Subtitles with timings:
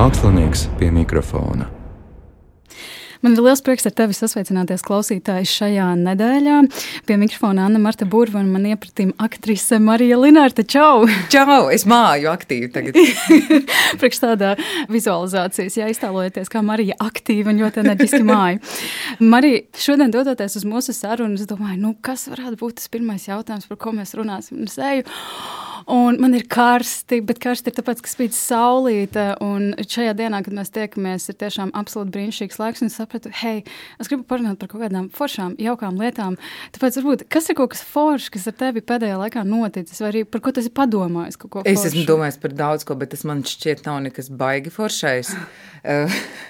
[0.00, 1.66] Mākslinieks pie mikrofona.
[3.20, 6.54] Man ir liels prieks ar tevi sasveicināties klausītāji šajā nedēļā.
[7.04, 10.64] Pie mikrofona Anna Marta Burva un man iepratīm aktrise Marija Linārta.
[10.64, 11.04] Čau!
[11.28, 11.66] Čau!
[11.74, 12.96] Es māju aktīvi tagad.
[14.00, 14.54] Priekš tādā
[14.88, 18.62] vizualizācijas, ja iztēlojaties, kā Marija aktīva un ļoti enerģiski māju.
[19.20, 23.68] Marija, šodien dodoties uz mūsu sarunu, es domāju, nu, kas varētu būt tas pirmais jautājums,
[23.68, 24.62] par ko mēs runāsim.
[24.64, 25.04] Un es eju,
[25.90, 29.26] Un man ir karsti, bet karsti ir tāpēc, ka spīd saulīte.
[29.44, 32.84] Un šajā dienā, kad mēs tiekamies, ir tiešām absolūti brīnišķīgs laiks.
[32.84, 33.64] Un es sapratu, hei,
[34.02, 36.38] es gribu parunāt par kaut kādām foršām, jaukām lietām.
[36.74, 40.24] Tāpēc, varbūt, kas ir kaut kas foršs, kas ar tevi pēdējā laikā noticis, vai arī
[40.28, 41.40] par ko tu esi padomājis?
[41.64, 45.34] Es esmu domājis par daudz ko, bet tas man šķiet nav nekas baigi foršais.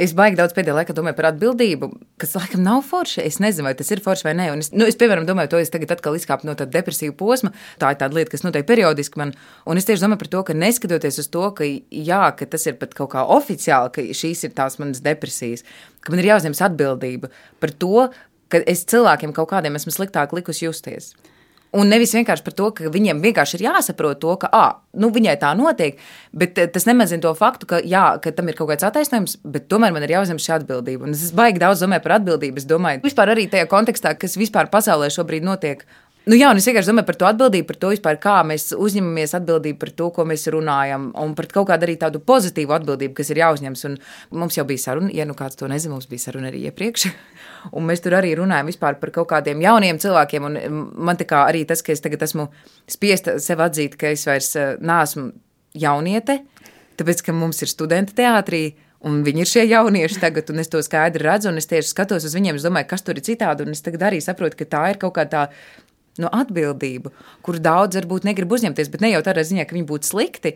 [0.00, 1.88] Es baigi daudz pēdējā laikā domāju par atbildību,
[2.20, 3.24] kas laikam nav forša.
[3.28, 4.48] Es nezinu, vai tas ir forši vai nē.
[4.54, 7.52] Un es, nu, es, piemēram, domāju, to es tagad atkal izkāpu no tāda depresīva posma.
[7.80, 9.34] Tā ir tāda lieta, kas notiek periodiski man.
[9.68, 12.78] Un es tieši domāju par to, ka neskatoties uz to, ka, jā, ka tas ir
[12.80, 15.64] pat kaut kā oficiāli, ka šīs ir tās manas depresijas,
[16.04, 17.32] ka man ir jāuzņemas atbildība
[17.62, 18.08] par to,
[18.52, 21.12] ka es cilvēkiem kaut kādiem esmu sliktāk likus justies.
[21.76, 25.36] Un nevis vienkārši par to, ka viņiem vienkārši ir jāsaprot to, ka ah, nu, viņai
[25.42, 25.98] tā notiek,
[26.32, 29.68] bet eh, tas nemazina to faktu, ka, jā, ka tam ir kaut kāds attaisnojums, bet
[29.68, 31.04] tomēr man ir jāuzņem šī atbildība.
[31.04, 32.62] Un es baigi daudz domāju par atbildību.
[32.62, 35.84] Es domāju, vispār arī tajā kontekstā, kas vispār pasaulē šobrīd notiek.
[36.28, 39.32] Nu, jā, un es vienkārši domāju par to atbildību, par to, vispār, kā mēs uzņemamies
[39.38, 43.32] atbildību par to, ko mēs runājam, un par kaut kādu arī tādu pozitīvu atbildību, kas
[43.32, 43.84] ir jāuzņemas.
[43.88, 43.96] Un
[44.42, 47.08] mums jau bija saruna, ja nu kāds to nezina, mums bija saruna arī iepriekš.
[47.72, 50.44] Un mēs tur arī runājam par kaut kādiem jauniem cilvēkiem.
[50.48, 52.48] Un man tā kā arī tas, ka es tagad esmu
[52.86, 55.32] spiesta sev atzīt, ka es vairs eh, neesmu
[55.78, 56.40] jauniete,
[56.98, 58.76] tāpēc ka mums ir studenti teātrī.
[59.06, 62.24] Un viņi ir šie jaunieši tagad, un es to skaidri redzu, un es tieši skatos
[62.26, 63.62] uz viņiem, es domāju, kas tur ir citādi.
[63.62, 65.42] Un es tagad arī saprotu, ka tā ir kaut kāda tā
[66.18, 67.12] no atbildību,
[67.46, 70.54] kuru daudz varbūt negrib uzņemties, bet ne jau tādā ziņā, ka viņi būtu slikti,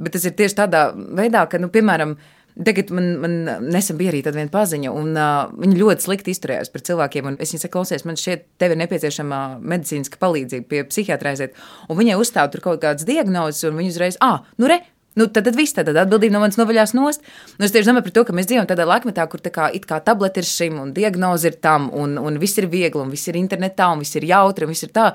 [0.00, 2.16] bet tas ir tieši tādā veidā, ka, nu, piemēram,
[2.52, 3.36] Tagad man, man
[3.72, 7.30] nesen bija arī tāda paziņa, un uh, viņa ļoti slikti izturējās pret cilvēkiem.
[7.40, 9.38] Es viņai saku, klausies, man šķiet, tev ir nepieciešama
[9.72, 11.56] medicīniska palīdzība pie psihiatra aiziet.
[11.88, 14.82] Un viņai uzstāv tur kaut kādas diagnozes, un viņa uzreiz, ah, nu re,
[15.12, 17.26] Nu, tad, tad viss tāda atbildība no manis novaļās nost.
[17.58, 19.98] Nu, es tieši domāju par to, ka mēs dzīvojam tādā laikmetā, kur tā kā, kā
[20.04, 23.36] tablete ir šim, un diagnoze ir tam, un, un viss ir viegli, un viss ir
[23.36, 25.10] internetā, un viss ir jautri, un viss ir tā.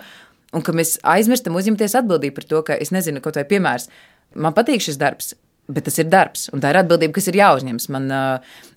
[0.54, 3.90] Un ka mēs aizmirstam uzņemties atbildību par to, ka es nezinu, kaut vai piemērs,
[4.38, 5.34] man patīk šis darbs.
[5.68, 7.90] Bet tas ir darbs, un tā ir atbildība, kas ir jāuzņemas.
[7.92, 8.08] Man,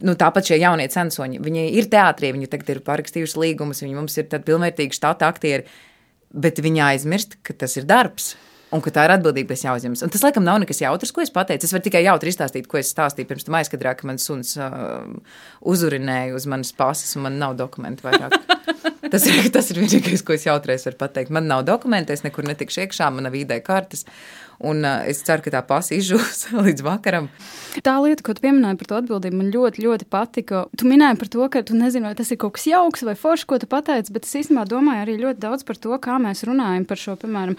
[0.03, 4.19] nu, tāpat šie jaunie censoņi, viņi ir teātrī, viņi tagad ir parakstījuši līgumus, viņi mums
[4.19, 5.69] ir pilnvērtīgi štata aktieri,
[6.35, 8.33] bet viņi aizmirst, ka tas ir darbs.
[8.71, 10.05] Un ka tā ir atbildība, kas jāuzņemas.
[10.07, 11.67] Un tas, laikam, nav nekas jautrs, ko es pateicu.
[11.67, 15.03] Es varu tikai jautri izstāstīt, ko es stāstīju pirms tam aizkadrā, ka mans suns uh,
[15.73, 18.37] uzurinēja uz manas pasas, un man nav dokumentu vairāk.
[19.13, 21.35] tas, ir, tas ir vienīgais, ko es jautreiz varu pateikt.
[21.35, 24.07] Man nav dokumentu, es nekur netikšu iekšā, man nav ID kartes.
[24.61, 27.31] Un uh, es ceru, ka tā pasa izžūs līdz vakaram.
[27.87, 30.65] Tā lieta, ko tu pieminēji par to atbildību, man ļoti, ļoti patika.
[30.77, 33.47] Tu minēji par to, ka tu nezini, vai tas ir kaut kas jauks vai foršs,
[33.49, 36.85] ko tu pateici, bet es īstenībā domāju arī ļoti daudz par to, kā mēs runājam
[36.91, 37.57] par šo, piemēram,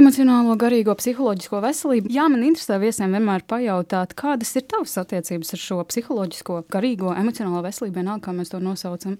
[0.00, 2.14] emocionālo, garīgo, psiholoģisko veselību.
[2.14, 7.60] Jā, man interesē viesiem vienmēr pajautāt, kādas ir tavas attiecības ar šo psiholoģisko, garīgo, emocionālo
[7.68, 9.18] veselību, vienalga, kā mēs to nosaucam.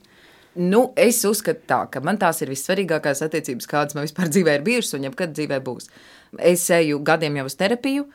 [0.58, 4.66] Nu, es uzskatu, tā, ka man tās ir vissvarīgākās attiecības, kādas man vispār dzīvē ir
[4.66, 5.86] bijušas un jebkad dzīvē būs.
[6.42, 8.08] Es eju gadiem jau uz terapiju,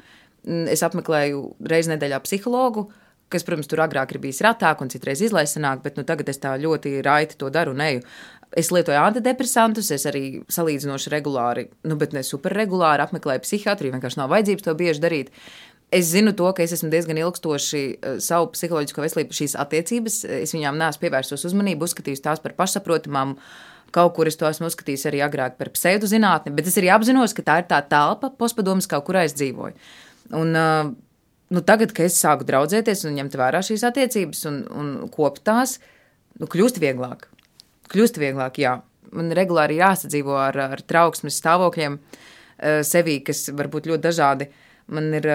[0.71, 1.41] es apmeklēju
[1.71, 2.89] reizi nedēļā psihologu,
[3.31, 6.53] kas, protams, tur agrāk ir bijis retāk un citreiz izlaisanāk, bet nu, tagad es tā
[6.59, 8.03] ļoti raiti to daru un eju.
[8.55, 14.29] Es lietoju antidepresantus, es arī salīdzinoši regulāri, nu, bet ne superregulāri apmeklēju psihiatriju, vienkārši nav
[14.31, 15.31] vajadzības to bieži darīt.
[15.95, 20.53] Es zinu to, ka es esmu diezgan ilgstoši uh, savu psiholoģisko veselību, šīs attiecības, es
[20.55, 23.35] viņām neesmu pievērsus uzmanību, uzskatījusi tās par pašsaprotamām.
[23.95, 27.45] Kaut kur es to esmu uzskatījis arī agrāk par pseidozinātni, bet es arī apzinos, ka
[27.47, 29.77] tā ir tā telpa, postpadomas, kaut kurā es dzīvoju.
[30.35, 30.89] Un, uh,
[31.55, 35.77] nu, tagad, kad es sāku draudzēties un ņemt vērā šīs attiecības un, un kopt tās,
[36.41, 37.29] nu, kļūst vieglāk.
[37.93, 38.79] Kļūst vieglāk, jā.
[39.15, 41.99] Man regulāri jāsadzīvo ar, ar trauksmes stāvokļiem
[42.83, 44.49] sevī, kas var būt ļoti dažādi.
[44.91, 45.29] Man ir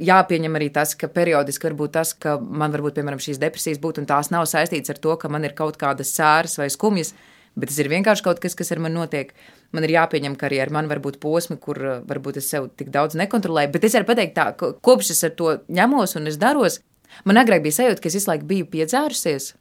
[0.00, 4.02] jāpieņem arī tas, ka periodiski var būt tas, ka man varbūt, piemēram, šīs depresijas būtu,
[4.02, 7.12] un tās nav saistītas ar to, ka man ir kaut kādas sēras vai skumjas,
[7.58, 9.32] bet tas ir vienkārši kaut kas, kas ar mani notiek.
[9.76, 12.92] Man ir jāpieņem, ka arī ar mani var būt posmi, kur varbūt es sev tik
[12.94, 16.38] daudz nekontrolēju, bet es varu pateikt tā, ka kopš es ar to ņemos un es
[16.40, 16.80] daros,
[17.24, 19.54] man agrāk bija sajūta, ka es visu laiku biju piedzērusies.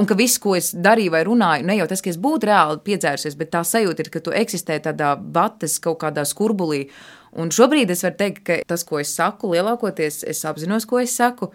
[0.00, 2.80] Un ka viss, ko es darīju vai runāju, ne jau tas, ka es būtu reāli
[2.86, 6.86] piedzērusies, bet tā sajūta ir, ka tu eksistē tādā batas kaut kādā skurbulī,
[7.40, 11.14] Un šobrīd es varu teikt, ka tas, ko es saku, lielākoties es apzinos, ko es
[11.16, 11.48] saku.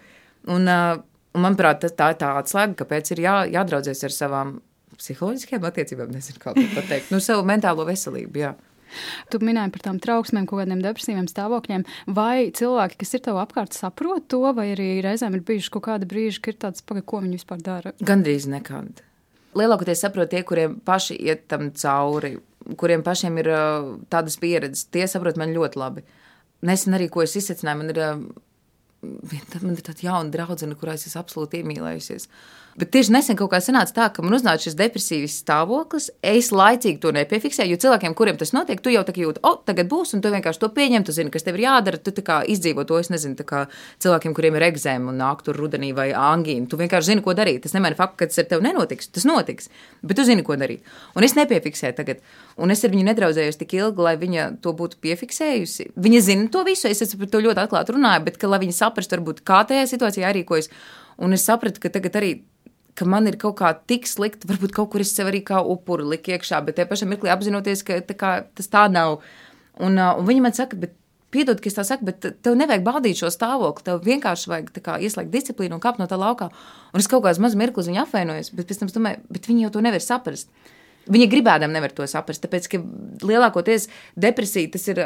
[0.50, 4.56] Un, un manuprāt, tas, tā ir tā atslēga, kāpēc ir jā, jādraudzēs ar savām
[4.98, 8.42] psiholoģiskajām attiecībām, nezinu, kā to pateikt, nu, savu mentālo veselību.
[8.42, 8.56] Jā.
[9.32, 11.84] Tu minēji par tām trauksmēm, kaut kādiem depresīviem stāvokļiem.
[12.16, 16.08] Vai cilvēki, kas ir tev apkārt, saprot to, vai arī reizēm ir bijuši kaut kādi
[16.08, 17.92] brīži, kad ir tāds, paga, ko viņi vispār dara?
[18.00, 19.04] Gandrīz nekad.
[19.58, 22.36] Lielākoties saprot tie, kuriem paši iet tam cauri,
[22.76, 24.88] kuriem pašiem ir uh, tādas pieredzes.
[24.92, 26.04] Tie saprot man ļoti labi.
[26.68, 28.44] Nesen arī, ko es izsacināju, man ir, uh,
[29.02, 32.28] man ir tāda jauna draudzene, kurā es esmu absolūti iemīlējusies.
[32.78, 36.12] Bet tieši nesen kaut kā sanāca tā, ka man uznāca šis depresīvs stāvoklis.
[36.22, 39.56] Es laicīgi to nepiefiksēju, jo cilvēkiem, kuriem tas notiek, tu jau tā kā jūti, o,
[39.66, 41.98] tagad būs, un tu vienkārši to pieņem, tu zini, kas tev ir jādara.
[41.98, 43.64] Tu kā izdzīvo to, es nezinu, kā
[44.04, 46.68] cilvēkiem, kuriem ir egzēma un nāk tur rudenī vai angīna.
[46.70, 47.64] Tu vienkārši zini, ko darīt.
[47.66, 49.10] Tas nemaina faktu, ka tas ar tevi nenotiks.
[49.16, 49.72] Tas notiks,
[50.06, 50.86] bet tu zini, ko darīt.
[51.18, 52.22] Un es nepiefiksēju tagad.
[52.62, 55.90] Un es ar viņu nedraudzējos tik ilgi, lai viņa to būtu piefiksējusi.
[55.98, 58.87] Viņa zina to visu, es par to ļoti atklāti runāju, bet, ka, lai viņa saprastu,
[58.96, 60.70] varbūt kā tajā situācijā rīkojas.
[61.18, 62.32] Un es sapratu, ka tagad arī
[62.98, 66.06] ka man ir kaut kā tik slikti, varbūt kaut kur es sev arī kā upuri
[66.06, 69.20] liku iekšā, bet tajā pašā mirklī apzinoties, ka tā kā, tas tā nav.
[69.78, 70.96] Un, uh, un viņi man saka, bet
[71.28, 73.84] Piedod, ka es tā saku, bet tev nevajag baudīt šo stāvokli.
[73.84, 76.48] Tev vienkārši vajag kā, ieslēgt disciplīnu un kāpt no tā laukā.
[76.94, 79.74] Un es kaut kādā mazā mirklī viņu apvainojos, bet pēc tam domāju, bet viņi jau
[79.74, 80.48] to nevar saprast.
[81.08, 82.80] Viņa gribēdam nevar to saprast, tāpēc, ka
[83.24, 83.88] lielākoties
[84.20, 85.00] depresija, tas ir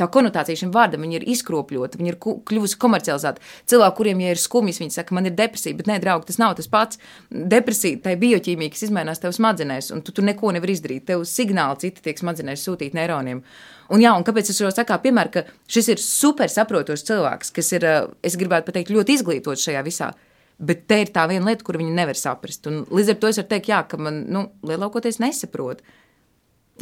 [0.00, 3.44] tā konotācija šim vārdam, viņa ir izkropļota, viņa ir kļuvusi komercializēta.
[3.70, 6.56] Cilvēki, kuriem ja ir skumjas, viņi saka, man ir depresija, bet nē, draugi, tas nav
[6.58, 7.00] tas pats.
[7.30, 11.06] Depresija, tai bioķīmija, kas izmainās tev smadzenēs, un tu tur neko nevari izdarīt.
[11.12, 13.44] Tev signāli citi tiek smadzenēs sūtīt neironiem.
[13.92, 14.96] Un, jā, un kāpēc es to saku?
[15.04, 17.84] Piemēram, šis ir super saprotošs cilvēks, kas ir,
[18.24, 20.14] es gribētu pateikt, ļoti izglītots šajā visā.
[20.58, 22.66] Bet te ir tā viena lieta, kur viņi nevar saprast.
[22.70, 25.82] Un līdz ar to es varu teikt, jā, ka man nu, lielākoties nesaprot.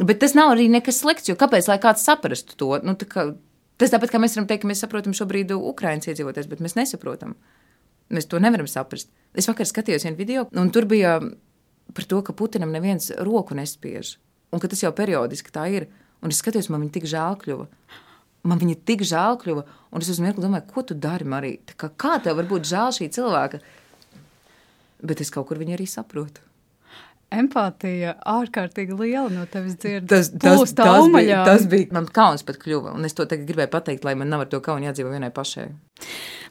[0.01, 2.69] Bet tas nav arī nekas slikts, jo kāpēc lai kāds saprastu to?
[2.85, 3.25] Nu, tā kā,
[3.81, 7.33] tas tāpat kā mēs varam teikt, ka mēs saprotam šobrīd Ukraiņas iedzīvotājs, bet mēs nesaprotam.
[8.13, 9.09] Mēs to nevaram saprast.
[9.33, 11.17] Es vakar skatījos vienu video, un tur bija
[11.97, 14.17] par to, ka Putinam neviens roku nespiež,
[14.53, 15.89] un ka tas jau periodiski tā ir.
[16.23, 17.65] Un es skatījos, man viņa tik žēl kļuva
[18.47, 19.65] man viņa tik žēl kļuva.
[19.93, 21.75] Un es uz mirkli domāju, ko tu dari, Marija?
[21.77, 23.61] Kā, kā tev var būt žēl šī cilvēka?
[25.03, 26.43] Bet es kaut kur viņu arī saprotu.
[27.33, 30.07] Empātija ārkārtīgi liela no tevis dzird.
[30.11, 33.71] Tas, tas, tas, bija, tas bija man kauns pat kļuva, un es to tagad gribēju
[33.73, 35.69] pateikt, lai man nav ar to kaunu jādzīvo vienai pašai.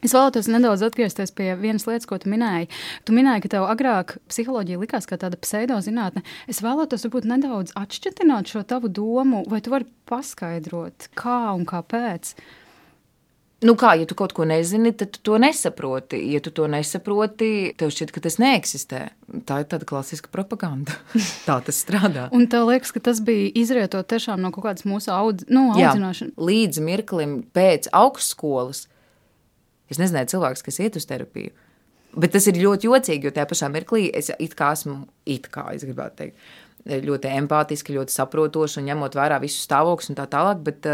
[0.03, 2.67] Es vēlētos nedaudz atgriezties pie vienas lietas, ko tu minēji.
[3.07, 6.25] Tu minēji, ka tev agrāk psiholoģija likās kā tāda pseidozinātne.
[6.51, 12.35] Es vēlētos varbūt nedaudz atšķirt šo tavu domu, vai tu vari paskaidrot, kā un kāpēc.
[13.63, 16.19] Nu kā, ja tu kaut ko nezini, tad tu to nesaproti.
[16.33, 17.49] Ja tu to nesaproti,
[17.79, 19.03] tev šķiet, ka tas neeksistē.
[19.47, 20.95] Tā ir tāda klasiska propaganda.
[21.47, 22.29] Tā tas strādā.
[22.35, 26.35] Un tev liekas, ka tas bija izrietot tiešām no kaut kādas mūsu audz, nu, audzināšanas?
[26.37, 28.87] Līdz mirklim pēc augstskolas
[29.93, 31.53] Es nezināju, cilvēks, kas iet uz terapiju.
[32.13, 35.67] Bet tas ir ļoti jocīgi, jo tajā pašā mirklī es it kā esmu, it kā
[35.73, 36.49] es gribētu teikt,
[37.07, 40.61] ļoti empātiski, ļoti saprotoši un ņemot vērā visu stāvokli un tā tālāk.
[40.65, 40.89] Bet,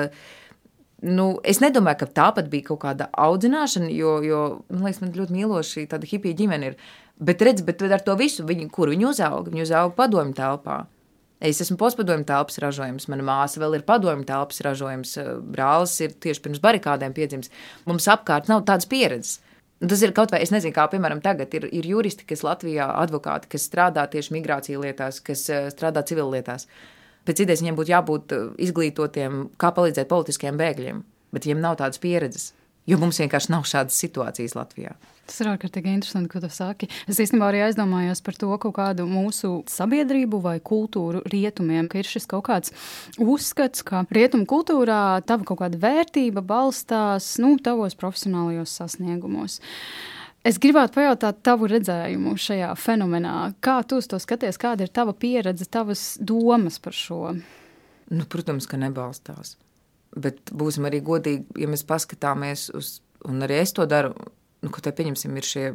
[1.06, 5.36] nu, es nedomāju, ka tāpat bija kaut kāda audzināšana, jo, jo man liekas, man ļoti
[5.36, 6.80] mīloši tāda hipija ģimene ir.
[7.19, 10.86] Bet redz, bet ar to visu, viņi, kur viņi uzauga, viņi uzauga padomju telpā.
[11.40, 15.13] Es esmu postpadomju telpas ražojums, mana māsa vēl ir padomju telpas ražojums,
[15.54, 17.51] brālis ir tieši pirms barikādēm piedzimis.
[17.88, 19.38] Mums apkārt nav tādas pieredzes.
[19.80, 23.48] Tas ir kaut vai, es nezinu, kā piemēram tagad ir, ir juristi, kas Latvijā advokāti,
[23.54, 26.68] kas strādā tieši migrācija lietās, kas strādā civillietās.
[27.27, 28.36] Pēc idejas viņiem būtu jābūt
[28.68, 31.03] izglītotiem, kā palīdzēt politiskiem bēgļiem,
[31.36, 32.51] bet viņiem nav tādas pieredzes,
[32.89, 34.96] jo mums vienkārši nav šādas situācijas Latvijā.
[35.29, 36.88] Tas ir ārkārtīgi interesanti, ko tu saki.
[37.05, 42.10] Es īstenībā arī aizdomājos par to kaut kādu mūsu sabiedrību vai kultūru rietumiem, ka ir
[42.10, 42.74] šis kaut kāds
[43.22, 49.60] uzskats, ka rietumu kultūrā tava kaut kāda vērtība balstās nu, tavos profesionālajos sasniegumos.
[50.50, 53.34] Es gribētu pajautāt tavu redzējumu šajā fenomenā.
[53.62, 57.20] Kā tu to skaties, kāda ir tava pieredze, tavas domas par šo?
[58.10, 59.58] Nu, protams, ka nebalstās.
[60.18, 62.96] Bet būsim arī godīgi, ja mēs paskatāmies uz,
[63.29, 64.15] un arī es to daru,
[64.63, 65.65] nu, ko te pieņemsim, ir šie,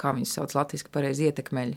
[0.00, 1.76] kā viņus sauc, latviešu pareizi ietekmeļi.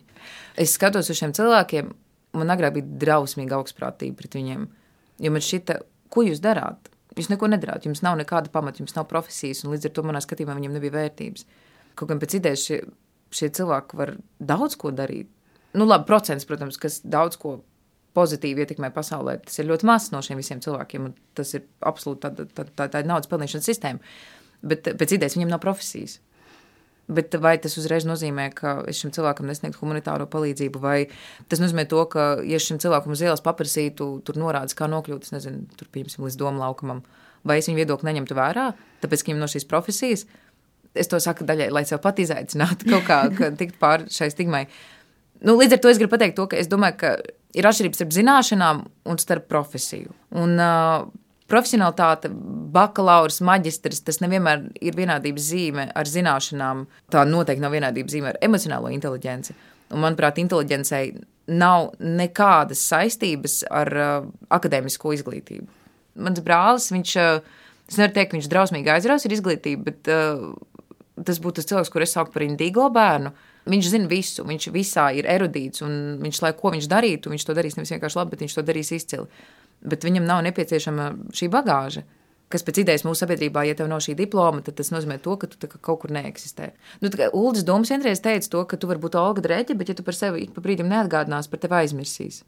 [0.64, 1.92] Es skatos uz šiem cilvēkiem,
[2.40, 4.70] man agrāk bija drausmīga augstprātība pret viņiem.
[5.26, 5.82] Jo man šķita,
[6.14, 6.94] ko jūs darāt?
[7.18, 10.22] Jūs neko nedarāt, jums nav nekāda pamata, jums nav profesijas, un līdz ar to manā
[10.24, 11.48] skatījumā viņiem nebija vērtības.
[11.98, 12.82] Kaut gan pēc idejas šie,
[13.34, 15.32] šie cilvēki var daudz ko darīt.
[15.78, 17.60] Nu, labi, procents, protams, kas daudz ko
[18.18, 22.24] pozitīvi ietekmē pasaulē, tas ir ļoti mazs no šiem visiem cilvēkiem, un tas ir absolūti
[22.24, 24.02] tāda tā, tā, tā, tā naudas pelnīšanas sistēma
[24.66, 26.18] bet pēc idejas viņam nav profesijas.
[27.08, 30.98] Bet vai tas uzreiz nozīmē, ka es šim cilvēkam nesniegtu humanitāro palīdzību, vai
[31.48, 35.64] tas nozīmē to, ka, ja šim cilvēkam uz ielas paprasītu, tur norādes, kā nokļūt, nezinu,
[35.80, 37.00] tur pieņemsim līdz domu laukumam,
[37.48, 38.68] vai es viņu viedokli neņemtu vērā,
[39.06, 40.26] tāpēc, ka viņam no šīs profesijas,
[41.00, 44.66] es to saku daļai, lai sev pat izaicinātu kaut kā, ka tikt pāri šai stigmai.
[45.48, 47.14] Nu, līdz ar to es gribu pateikt, to, ka es domāju, ka
[47.56, 50.12] ir atšķirības starp zināšanām un starp profesiju.
[50.36, 51.08] Un, uh,
[51.52, 52.32] profesionālitāte,
[52.76, 56.86] bakalaura, maģistrs, tas nevienmēr ir vienādības zīme ar zināšanām.
[57.14, 59.56] Tā noteikti nav vienādības zīme ar emocionālo inteligenci.
[59.88, 61.14] Un, manuprāt, inteligencei
[61.48, 64.16] nav nekādas saistības ar uh,
[64.54, 65.68] akadēmisko izglītību.
[66.28, 70.50] Mans brālis, viņš, uh, es nevaru teikt, viņš drausmīgi aizraujas ar izglītību, bet uh,
[71.24, 73.32] tas būtu tas cilvēks, kurus es saucu par indīgo bērnu.
[73.68, 77.56] Viņš zina visu, viņš visā ir erudīts, un viņš, lai ko viņš darītu, viņš to
[77.56, 79.28] darīs nevis vienkārši labi, bet viņš to darīs izcili.
[79.82, 82.04] Bet viņam nav nepieciešama šī bagāža.
[82.48, 85.50] Kas pēc idejas mūsu sabiedrībā, ja tev nav šī diploma, tad tas nozīmē to, ka
[85.52, 86.70] tu kaut kur neeksistē.
[87.04, 90.06] Nu, Uldis Doms vienreiz teica to, ka tu vari būt Olga Dreģe, bet ja tu
[90.08, 92.46] par sevi ik pa brīdim neatgādinās, par tevi aizmirsīs.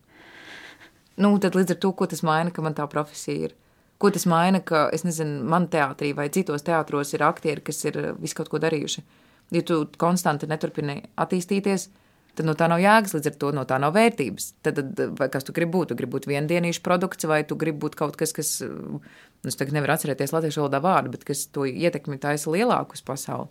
[1.20, 3.58] Nu, tad līdz ar to, ko tas maina, ka man tā profesija ir.
[4.00, 8.00] Ko tas maina, ka, es nezinu, man teātrī vai citos teātros ir aktieri, kas ir
[8.22, 9.04] visu kaut ko darījuši.
[9.52, 12.09] Ja tu konstanti neturpini attīstīties, tad
[12.46, 14.52] no tā nav jēgas, līdz ar to no tā nav vērtības.
[14.66, 15.92] Tad, tad kas tu gribi būt?
[15.92, 19.02] Tu gribi būt viendienīšu produkts, vai tu gribi būt kaut kas, kas, nu,
[19.48, 23.50] es tagad nevaru atcerēties latviešu valodā vārdu, bet kas to ietekmi taisa lielāku uz pasauli.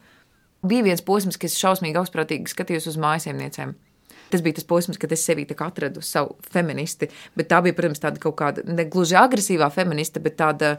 [0.68, 3.76] Bija viens posms, kas šausmīgi augstprātīgi skatījos uz mājasēmniecēm.
[4.28, 7.08] Tas bija tas posms, kad es sevī atradu savu feministi.
[7.36, 10.76] Bet tā bija, protams, tāda kaut kāda ne gluži agresīvā feministe, bet tāda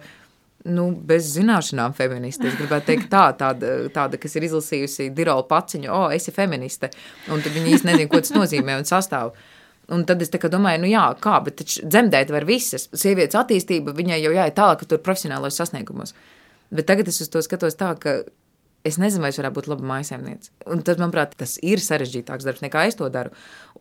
[0.68, 2.50] nu, bez zināšanām feministe.
[2.50, 6.92] Es gribētu teikt, tā, tāda, tāda kas ir izlasījusi Dirola paciņu, o, oh, esi feministe.
[7.32, 9.32] Un tad viņi īsti nezina, ko tas nozīmē un sastāv.
[9.90, 12.90] Un tad es domāju, nu jā, kā, bet dzemdēt var visas.
[12.94, 16.14] Sievietes attīstība, viņai jau jāiet tālāk, tur profesionālos sasniegumos.
[16.70, 18.20] Bet tagad es uz to skatos tā, ka
[18.88, 20.54] Es nezinu, vai es varētu būt laba maisaimniece.
[20.72, 23.34] Un tas, manuprāt, tas ir sarežģītāks darbs nekā es to daru.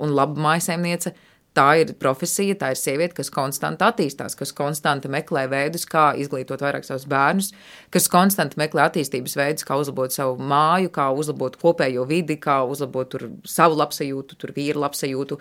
[0.02, 1.12] Un laba maisaimniece
[1.56, 6.62] tā ir profesija, tā ir sieviete, kas konstanti attīstās, kas konstanti meklē veidus, kā izglītot
[6.64, 7.50] vairāk savus bērnus,
[7.94, 13.18] kas konstanti meklē attīstības veidus, kā uzlabot savu māju, kā uzlabot kopējo vidi, kā uzlabot
[13.48, 15.40] savu labsajūtu, tur vīru labsajūtu,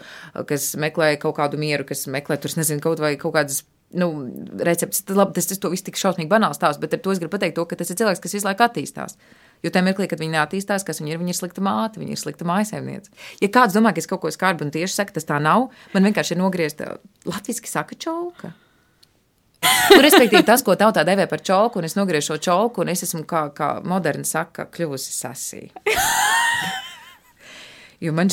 [0.49, 4.11] kas meklē kaut kādu mieru, kas meklē tur, nezinu, kaut vai kaut kādas nu,
[4.59, 5.03] recepts.
[5.09, 7.67] Labi, tas, tas viss tik šausmīgi banāls stāsts, bet ar to es gribu pateikt, to,
[7.69, 9.17] ka tas ir cilvēks, kas visu laiku attīstās.
[9.65, 12.21] Jo tajā mirklī, kad viņi neattīstās, kas viņi ir, viņi ir slikta māte, viņi ir
[12.21, 13.11] slikta mājasēmniece.
[13.41, 16.07] Ja kāds domā, ka es kaut ko skarbu un tieši saku, tas tā nav, man
[16.09, 16.93] vienkārši ir nogriezta
[17.25, 18.53] latviešu saka čauka.
[19.65, 23.03] Nu, respektīvi, tas, ko tautā devē par čauku, un es nogriežu šo čauku, un es
[23.07, 25.83] esmu, kā, kā moderni saka, kļuvusi sasīja.
[28.05, 28.29] jo man,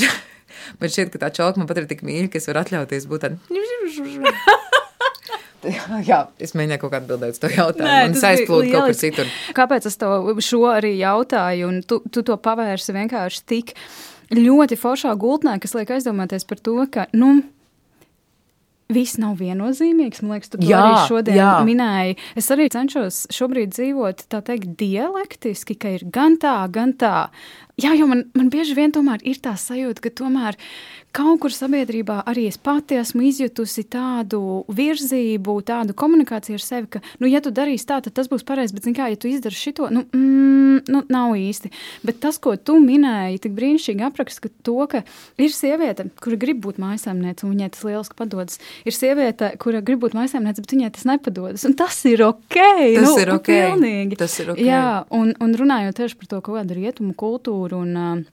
[0.80, 3.26] man šķiet, ka tā čauka man pat ir tik mīļa, ka es varu atļauties būt
[3.26, 3.40] tāda.
[6.10, 7.88] Jā, es mēģināju kaut kā atbildēt uz to jautājumu.
[7.88, 9.32] Nē, un es aizplūdu kaut kur citur.
[9.56, 13.74] Kāpēc es tev šo arī jautāju, un tu, tu to pavērsi vienkārši tik
[14.34, 17.38] ļoti foršā gultnē, kas liek aizdomāties par to, ka, nu,
[18.92, 20.20] Viss nav viennozīmīgs.
[20.20, 21.52] Man liekas, tu to jā, arī šodien jā.
[21.64, 22.18] minēji.
[22.36, 27.30] Es arī cenšos šobrīd dzīvot tā teikt dialektiski, ka ir gan tā, gan tā.
[27.80, 30.54] Jā, jo man, man bieži vien ir tā sajūta, ka tomēr
[31.14, 37.02] kaut kur sabiedrībā arī es pati esmu izjutusi tādu virzību, tādu komunikāciju ar sevi, ka,
[37.22, 39.88] nu, ja tu darīsi tā, tad tas būs pareizi, bet, kā, ja tu izdari šito,
[39.94, 41.70] nu, mm, nu, nav īsti.
[42.06, 45.02] Bet tas, ko tu minēji, tik brīnišķīgi apraksta, ka to, ka
[45.38, 48.62] ir sieviete, kura grib būt mājasēmniece, un viņai tas lieliski padodas.
[48.86, 51.66] Ir sieviete, kura grib būt mājasēmniece, bet viņai tas nepadodas.
[51.68, 52.58] Un tas ir ok.
[52.58, 53.52] Tas nu, ir ok.
[53.52, 54.18] Pilnīgi.
[54.18, 54.62] Tas ir ok.
[54.66, 57.14] Jā, un, un runājot tieši par to kaut kādu rietumu
[57.64, 58.24] kultūru un uh,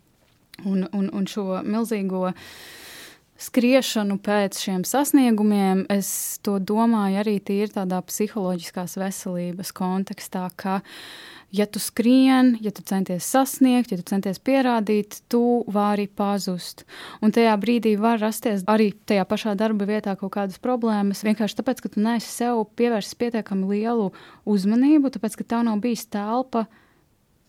[0.65, 2.31] un, un, un šo milzīgo
[3.41, 10.81] skriešanu pēc šiem sasniegumiem, es to domāju arī tīri tādā psiholoģiskās veselības kontekstā, ka,
[11.49, 16.85] ja tu skrien, ja tu centies sasniegt, ja tu centies pierādīt, tu vari pazust.
[17.25, 21.25] Un tajā brīdī var rasties arī tajā pašā darba vietā kaut kādas problēmas.
[21.25, 24.11] Vienkārši tāpēc, ka tu neesi sev pievērsis pietiekami lielu
[24.45, 26.67] uzmanību, tāpēc, ka tev nav bijis telpa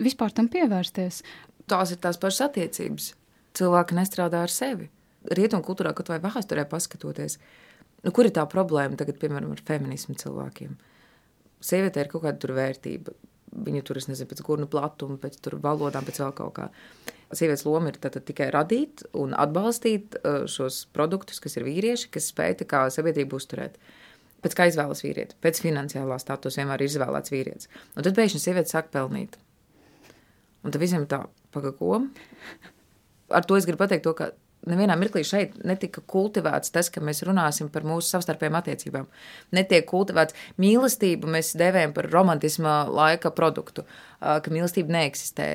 [0.03, 1.23] vispār tam pievērsties
[1.71, 3.13] tās ir tās pašas attiecības.
[3.59, 4.89] Cilvēki nestrādā ar sevi.
[5.37, 7.37] Rietumu kultūrā, kaut vai vēsturē paskatoties,
[8.03, 10.75] nu, kur ir tā problēma tagad, piemēram, ar feminismu cilvēkiem?
[11.63, 13.15] Sieviete ir kaut kāda vērtība.
[13.53, 16.71] Viņa tur, es nezinu, pēc gurnu platuma, pēc valodām, pēc vēl kaut kā.
[17.33, 22.31] Sievietes loma ir tātad tikai radīt un atbalstīt uh, šos produktus, kas ir vīrieši, kas
[22.33, 23.77] spēj tā kā sabiedrību uzturēt.
[24.43, 27.71] Pēc kā izvēlas vīrieti, pēc finansiālā statusa vienmēr ir izvēlēts vīrietis.
[27.95, 29.39] Un tad pēkšņi sieviete sāk pelnīt.
[30.67, 31.23] Un tad visiem tā,
[31.55, 32.01] pagaidi, ko?
[33.33, 34.33] Ar to es gribu pateikt, to, ka
[34.69, 39.09] nevienā mirklī šeit netika kultivēts tas, ka mēs runāsim par mūsu savstarpējām attiecībām.
[39.57, 43.87] Netiek kultivēts mīlestību, mēs devējam par romantisma laika produktu,
[44.21, 45.49] ka mīlestība neeksistē.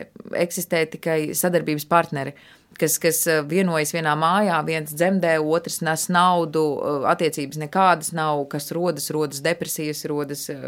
[0.44, 2.36] Eksistē tikai sadarbības partneri.
[2.80, 8.44] Kas, kas eh, vienojas vienā mājā, viens dzemdē, otrs nes naudu, eh, attiecības nekādas nav,
[8.52, 10.60] kas rodas, rodas depresijas, rodas eh,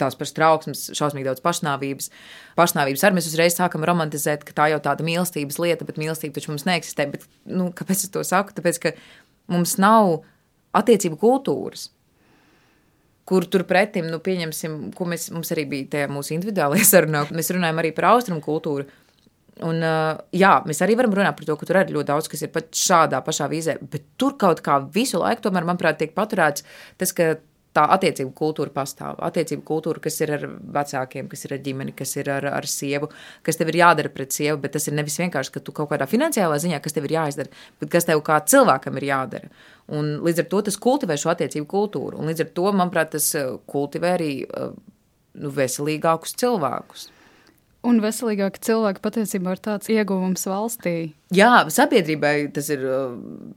[0.00, 2.12] tās pašas trauksmes, šausmīgi daudz pašnāvības.
[2.58, 6.52] Pašnāvības arī mēs uzreiz sākam romantizēt, ka tā jau tāda mīlestības lieta, bet mīlestība taču
[6.52, 7.08] mums neeksistē.
[7.14, 8.54] Bet, nu, kāpēc es to saku?
[8.58, 8.94] Tāpēc, ka
[9.52, 10.20] mums nav
[10.76, 11.90] attiecību kultūras
[13.28, 17.78] kur turpretim, nu, pieņemsim, ko mēs, mums arī bija tajā mūsu individuālajā sarunā, mēs runājam
[17.78, 18.88] arī par austrumu kultūru.
[19.60, 19.84] Un,
[20.32, 22.70] jā, mēs arī varam runāt par to, ka tur ir ļoti daudz, kas ir pat
[22.72, 26.64] šādā pašā vīzē, bet tur kaut kā visu laiku, tomēr, manuprāt, tiek paturēts
[27.00, 27.34] tas, ka
[27.76, 29.18] tā attiecību kultūra pastāv.
[29.24, 30.44] Attiecību kultūra, kas ir ar
[30.76, 33.08] vecākiem, kas ir ar ģimeni, kas ir ar, ar sievu,
[33.46, 36.08] kas tev ir jādara pret sievu, bet tas ir nevis vienkārši, ka tu kaut kādā
[36.08, 39.52] finansiālā ziņā, kas tev ir jāizdara, bet kas tev kā cilvēkam ir jādara.
[39.92, 43.32] Un līdz ar to tas kultivē šo attiecību kultūru, un līdz ar to, manuprāt, tas
[43.72, 47.08] kultivē arī nu, veselīgākus cilvēkus.
[47.82, 50.94] Un veselīgāki cilvēki patiesībā ir tāds ieguvums valstī.
[51.34, 52.84] Jā, sabiedrībai tas ir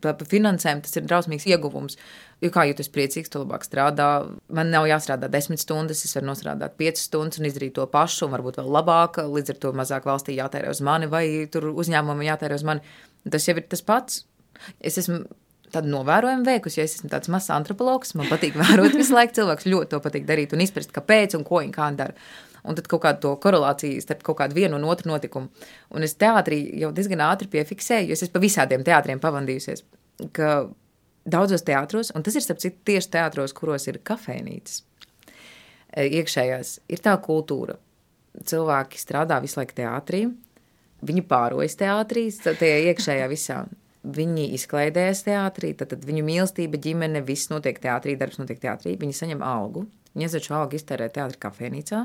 [0.02, 2.00] par finansēm, tas ir drausmīgs ieguvums.
[2.42, 4.08] Jo kā esat priecīgs, tu labāk strādā.
[4.50, 8.34] Man nav jāstrādā desmit stundas, es varu nostrādāt piecas stundas un izdarīt to pašu, un
[8.34, 9.22] varbūt vēl labāk.
[9.30, 12.98] Līdz ar to mazāk valstī jātērē uz mani, vai tur uzņēmumam jātērē uz mani.
[13.30, 14.24] Tas jau ir tas pats.
[14.82, 15.22] Es esmu
[15.76, 18.18] tādu novērojumu veikusi, jo es esmu tāds mazs antropologs.
[18.18, 19.38] Man patīk vērot visu laiku.
[19.38, 22.18] Cilvēks ļoti to patīk darīt un izprast, kāpēc un ko viņi kā dara
[22.66, 25.52] un tad kaut kādu to korelāciju starp kaut kādu vienu un otru notikumu.
[25.96, 29.86] Un es teātrī jau diezgan ātri piefiksēju, jo es pa visādiem teātriem pavandījusies,
[30.36, 30.52] ka
[31.26, 34.84] daudzos teātros, un tas ir starp citu tieši teātros, kuros ir kafejnīcas,
[35.94, 37.80] e, iekšējās, ir tā kultūra.
[38.36, 40.26] Cilvēki strādā visu laiku teātrī,
[41.06, 43.64] viņi pārojas teātrī, tajā iekšējā visā.
[44.06, 48.94] Viņi izklaidējas teātrī, tad, tad viņu mīlestība, ģimene, viss notiek teātrī, darbs notiek teātrī.
[49.02, 49.88] Viņi saņem algu.
[50.14, 52.04] Viņi aiziet šo algu iztērē teātrī kafejnīcā.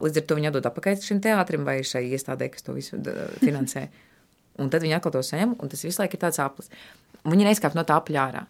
[0.00, 2.98] Līdz ar to viņi atdod atpakaļ šim teātrim vai šai iestādē, kas to visu
[3.42, 3.88] finansē.
[4.60, 6.70] Un tad viņi atkal to saņem, un tas visu laiku ir tāds aplis.
[7.28, 8.46] Viņi neizkāp no tā apļā ārā.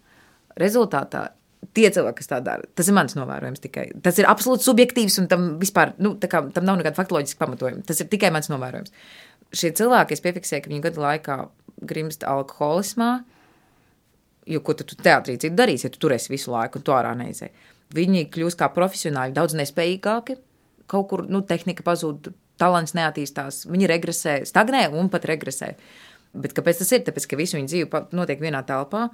[0.59, 1.29] Rezultātā
[1.77, 3.87] tie cilvēki, kas tā dara, tas ir mans novērojums tikai.
[4.05, 7.85] Tas ir absolūti subjektīvs, un tam vispār nu, kā, tam nav nekāda faktoloģiska pamatojuma.
[7.87, 8.95] Tas ir tikai mans novērojums.
[9.61, 11.37] Šie cilvēki, es piefiksēju, ka viņi gadu laikā
[11.91, 13.11] grimst alkoholismā,
[14.51, 17.13] jo ko tu, tu teātrī citu darīsi, ja tu turēsi visu laiku un tu ārā
[17.19, 17.53] neizēji.
[17.95, 20.39] Viņi kļūst kā profesionāļi daudz nespējīgāki,
[20.91, 25.75] kaut kur nu, tehnika pazūd, talants neattīstās, viņi regresē, stagnē un pat regresē.
[26.37, 27.05] Bet kāpēc tas ir?
[27.07, 29.09] Tāpēc, ka visu viņu dzīve notiek vienā telpā.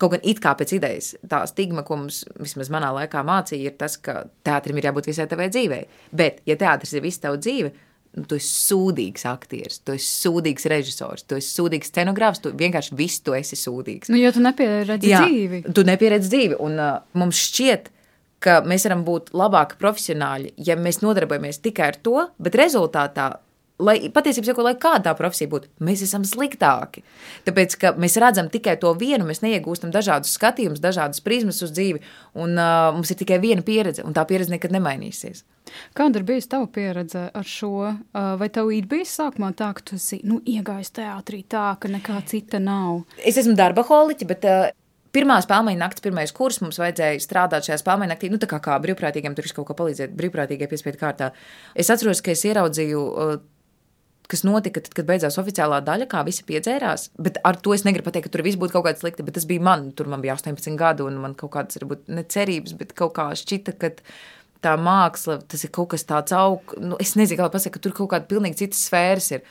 [0.00, 3.76] Kaut gan it kā pēc idejas tā stigma, ko mums vismaz manā laikā mācīja, ir
[3.78, 5.82] tas, ka teātrim ir jābūt visai tavai dzīvei.
[6.16, 7.70] Bet, ja teātris ir visa tava dzīve,
[8.16, 12.96] nu, tu esi sūdīgs aktieris, tu esi sūdīgs režisors, tu esi sūdīgs scenogrāfs, tu vienkārši
[12.98, 14.10] viss tu esi sūdīgs.
[14.12, 15.62] Nu, jo tu nepieredzi Jā, dzīvi.
[15.76, 18.01] Tu nepieredzi dzīvi, un uh, mums šķiet, ka
[18.66, 23.30] mēs varam būt labāki profesionāļi, ja mēs nodarbojamies tikai ar to, bet rezultātā
[23.82, 27.02] lai patiesībā lai kāda tā profesija būtu, mēs esam sliktāki.
[27.46, 32.02] Tāpēc, ka mēs redzam tikai to vienu, mēs neiegūstam dažādus skatījumus, dažādas prizmas uz dzīvi,
[32.42, 35.44] un uh, mums ir tikai viena pieredze, un tā pieredze nekad nemainīsies.
[35.96, 37.72] Kāda ir bijusi tava pieredze ar šo?
[38.12, 42.18] Vai tev ir bijis sākumā tā, ka tu esi nu, iegājis teātrī tā, ka nekā
[42.28, 43.04] cita nav?
[43.18, 44.66] Es esmu darba holiķa, bet uh,
[45.12, 48.30] Pirmā spēļu naktis, pirmais kurs mums vajadzēja strādāt šajā spēļu naktī.
[48.32, 51.32] Nu, tā kā, kā brīvprātīgiem tur kaut ko palīdzēt, brīvprātīgie piespiedu kārtā.
[51.76, 53.02] Es atceros, ka es ieraudzīju.
[53.02, 53.34] Uh,
[54.32, 57.10] kas notika, tad, kad beidzās oficiālā daļa, kā visi piedzērās.
[57.20, 59.44] Bet ar to es negribu pateikt, ka tur viss būtu kaut kāds slikti, bet tas
[59.48, 59.90] bija man.
[59.98, 63.76] Tur man bija 18 gadi, un man kaut kādas, varbūt, necerības, bet kaut kā šķita,
[63.82, 63.92] ka
[64.64, 66.80] tā māksla, tas ir kaut kas tāds augsts.
[66.80, 69.44] Nu, es nezinu, kā pasakāt, ka tur kaut kāda pilnīgi citas sfēras ir.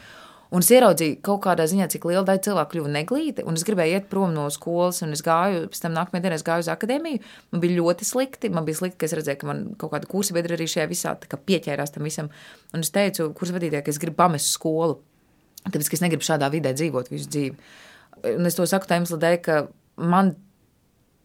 [0.51, 3.95] Un es ieraudzīju kaut kādā ziņā, cik liela daļa cilvēku kļuva neglīti, un es gribēju
[3.95, 7.21] iet prom no skolas, un es gāju, pēc tam nākamajā dienā es gāju uz akadēmiju.
[7.53, 10.35] Man bija ļoti slikti, man bija slikti, ka es redzēju, ka man kaut kāda kursa
[10.35, 12.27] biedra arī šajā visā pieķērās tam visam.
[12.75, 14.97] Un es teicu, kursa vadītājai, ka es gribu pamest skolu,
[15.69, 17.71] tāpēc, ka es negribu šādā vidē dzīvot visu dzīvi.
[18.33, 19.61] Un es to saku tā iemesla dēļ, ka
[20.03, 20.33] man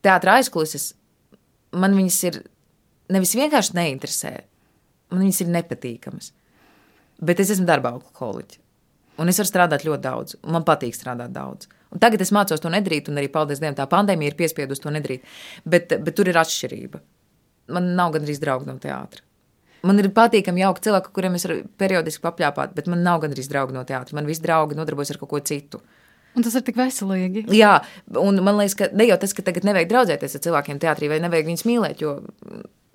[0.07, 0.93] teātra aizkulises,
[1.75, 2.39] man viņas ir
[3.11, 4.33] nevis vienkārši neinteresē,
[5.11, 6.31] man viņas ir nepatīkamas.
[7.27, 8.63] Bet es esmu darba alkoholiķis.
[9.21, 11.71] Un es varu strādāt ļoti daudz, un man patīk strādāt daudz.
[11.95, 14.93] Un tagad es mācos to nedarīt, un arī paldies Dievam, tā pandēmija ir piespiedusi to
[14.93, 15.25] nedarīt.
[15.65, 17.01] Bet, bet tur ir atšķirība.
[17.77, 19.23] Man nav gandrīz draugu no teātra.
[19.87, 21.47] Man ir patīkami jauki cilvēki, kuriem es
[21.79, 24.17] periodiski papļāpāt, bet man nav gandrīz draugu no teātra.
[24.19, 25.81] Man visi draugi nodarbojas ar kaut ko citu.
[26.37, 27.47] Un tas ir tik veselīgi.
[27.57, 27.79] Jā,
[28.21, 31.21] un man liekas, ka ne jau tas, ka tagad nevajag draudzēties ar cilvēkiem teātrī, vai
[31.25, 32.19] nevajag viņus mīlēt, jo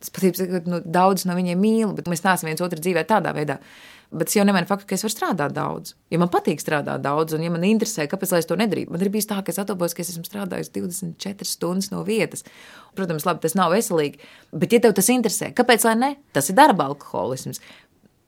[0.01, 3.57] es patiesībā nu, daudz no viņiem mīlu, bet mēs neesam viens otru dzīvē tādā veidā.
[4.11, 5.93] Bet tas jau nemaina faktu, ka es varu strādāt daudz.
[6.11, 9.11] Ja man patīk strādāt daudz, un ja man interesē, kāpēc es to nedarītu, man ir
[9.13, 12.43] bijis tā, ka es atopos, ka es esmu strādājis 24 stundas no vietas.
[12.97, 14.19] Protams, labi, tas nav veselīgi,
[14.51, 16.13] bet ja tev tas interesē, kāpēc lai ne?
[16.35, 17.63] Tas ir darba alkoholisms.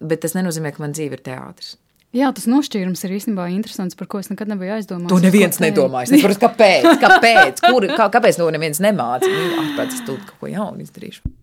[0.04, 1.76] Bet tas nenozīmē, ka man dzīve ir teātris.
[2.14, 5.10] Jā, tas nošķīrums ir īstenībā interesants, par ko es nekad nebiju aizdomājies.
[5.10, 6.12] To neviens nedomājas.
[6.14, 9.30] Es saprotu, kāpēc, kāpēc, kur, kā, kāpēc to neviens nemāca.
[9.58, 11.34] Ah, pēc es tur kaut ko jaunu izdarīšu.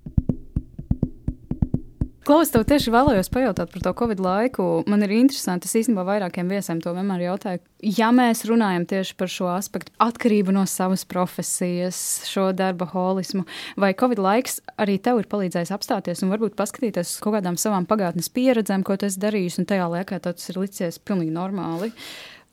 [2.30, 4.64] Klaus, tev tieši vēlējos pajautāt par to Covid laiku.
[4.86, 7.58] Man ir interesanti, es īstenībā vairākiem viesiem to vienmēr jautāju.
[7.82, 11.98] Ja mēs runājam tieši par šo aspektu, atkarību no savas profesijas,
[12.30, 13.42] šo darba holismu,
[13.82, 17.90] vai Covid laiks arī tev ir palīdzējis apstāties un varbūt paskatīties uz kaut kādām savām
[17.90, 21.90] pagātnes pieredzēm, ko tu esi darījis, un tajā laikā tas ir licies pilnīgi normāli.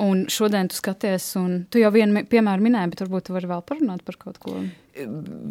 [0.02, 3.68] Un šodien tu skaties, un tu jau vienu piemēru minēji, bet varbūt tu vari vēl
[3.70, 4.58] parunāt par kaut ko.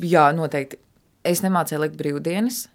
[0.03, 0.83] Jā, noteikti.
[1.27, 2.67] Es nemācīju likt brīvdienas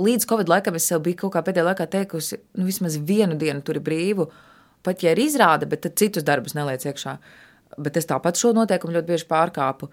[0.00, 3.64] līdz Covid laikam es sev biju kaut kā pēdējā laikā teikusi, nu, vismaz vienu dienu
[3.66, 4.26] tur ir brīvu,
[4.86, 7.18] pat ja ir izrāde, bet tad citus darbus neliec iekšā.
[7.80, 9.90] Bet es tāpat šo noteikumu ļoti bieži pārkāpu.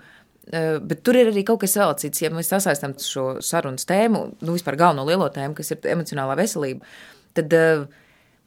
[0.47, 2.23] Eh, bet tur ir arī kaut kas vēl cits.
[2.23, 6.87] Ja mēs sasaistām šo sarunas tēmu, nu vispār galveno lielo tēmu, kas ir emocionālā veselība,
[7.35, 7.83] tad uh,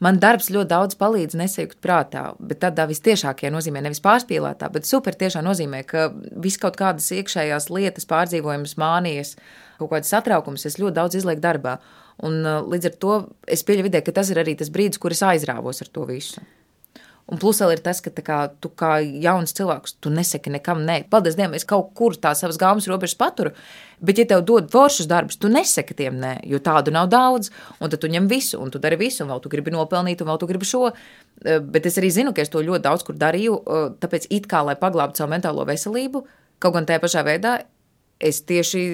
[0.01, 5.17] man darbs ļoti daudz palīdz nesajūt prātā, bet tādā visciešākajā nozīmē, nevis pārspīlētā, bet super
[5.21, 6.09] tiešā nozīmē, ka
[6.41, 9.35] vis kaut kādas iekšējās lietas, pārdzīvojumas, mānijas,
[9.81, 11.79] kaut kādas satraukumus es ļoti daudz izlieku darbā.
[12.27, 15.17] Un, uh, līdz ar to es pieļauju vidē, ka tas ir arī tas brīdis, kur
[15.17, 16.45] es aizrāvos ar to visu.
[17.31, 21.05] Un plus vēl ir tas, ka kā, tu kā jauns cilvēks, tu nesaki nekam nē.
[21.13, 23.53] Paldies Dievam, es kaut kur tā savas gaumas robežas paturu,
[24.03, 27.93] bet ja tev dod foršus darbus, tu nesaki tiem nē, jo tādu nav daudz, un
[27.93, 30.43] tad tu ņem visu, un tu dari visu, un vēl tu gribi nopelnīt, un vēl
[30.43, 30.89] tu gribi šo.
[30.91, 34.51] Uh, bet es arī zinu, ka es to ļoti daudz kur darīju, uh, tāpēc it
[34.51, 36.27] kā, lai paglābtu savu mentālo veselību,
[36.59, 37.61] kaut gan tajā pašā veidā
[38.21, 38.85] es tieši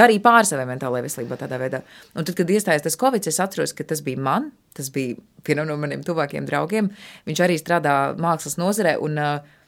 [0.00, 1.82] darīju pāri savai mentālajai veselībai tādā veidā.
[2.14, 5.68] Un tad, kad iestājās tas Covid, es atceros, ka tas bija man, tas bija vienam
[5.70, 6.92] no maniem tuvākiem draugiem.
[7.26, 8.96] Viņš arī strādā mākslas nozarē.
[9.02, 9.58] Un, uh,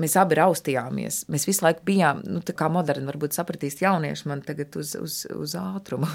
[0.00, 1.20] mēs abi raustījāmies.
[1.30, 5.20] Mēs visu laiku bijām, nu, tā kā moderni, varbūt sapratīs jaunieši man tagad uz, uz,
[5.30, 6.08] uz ātrumu.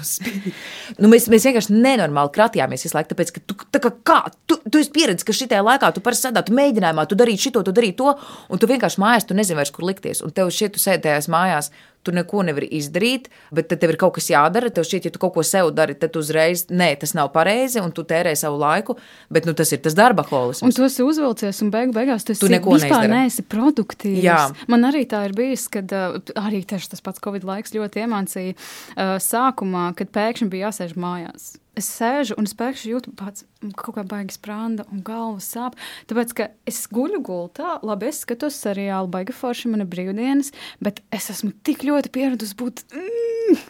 [1.00, 4.58] Nu, mēs, mēs vienkārši nenormāli kratījāmies visu laiku, tāpēc, ka tu, tā kā, kā, tu,
[4.66, 8.02] tu esi pieredzējis, ka šitajā laikā tu parasti sēdētu mēģinājumā, tu darītu šito, tu darītu
[8.02, 8.14] to,
[8.50, 10.22] un tu vienkārši mājās, tu nezini vairs, kur likties.
[10.26, 11.70] Un tev šeit tu sēdējās mājās,
[12.02, 14.70] tu neko nevari izdarīt, bet tad tev ir kaut kas jādara.
[14.72, 17.92] Tev šķiet, ja tu kaut ko sev dari, tad uzreiz, nē, tas nav pareizi, un
[17.96, 18.96] tu tērē savu laiku.
[19.32, 20.64] Bet nu, tas ir tas darba holisms.
[20.66, 24.22] Un tu esi uzvilcies, un beig beigās tu neko vispār neesi produktīvs.
[24.24, 24.42] Jā.
[24.72, 30.12] Man arī tā ir bijis, kad arī tas pats Covid laiks ļoti iemācīja sākumā, kad
[30.14, 33.44] pēkšņi bija jāsēž mājās es sēžu un es pēkšņi jūtu pats
[33.78, 35.76] kaut kā baigi sprāda un galva sāp.
[36.10, 40.52] Tāpēc, ka es guļu gultā, labi, es skatos seriālu, baigi forši man ir brīvdienas,
[40.82, 43.62] bet es esmu tik ļoti pieradusi būt, mm,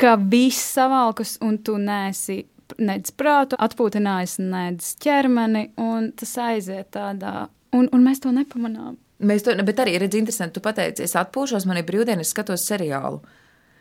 [0.00, 2.42] ka viss savalkus un tu nesi
[2.82, 8.96] nedz prātu atpūtinājis, nedz ķermeni, un tas aiziet tādā, un, un mēs to nepamanām.
[9.26, 13.22] Mēs to, bet arī redz interesanti, tu pateici, es atpūšos, man ir brīvdienas, skatos seriālu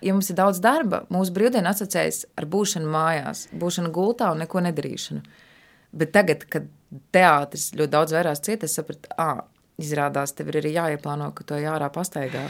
[0.01, 4.63] ja mums ir daudz darba, mūsu brīvdiena asociējas ar būšanu mājās, būšanu gultā un neko
[4.67, 5.23] nedarīšanu.
[5.95, 6.67] Bet tagad, kad
[7.15, 9.43] teātris ļoti daudz vairāk cieta, es sapratu, ah,
[9.81, 12.47] izrādās, tev ir arī jāieplāno, ka to jārā pastaigā.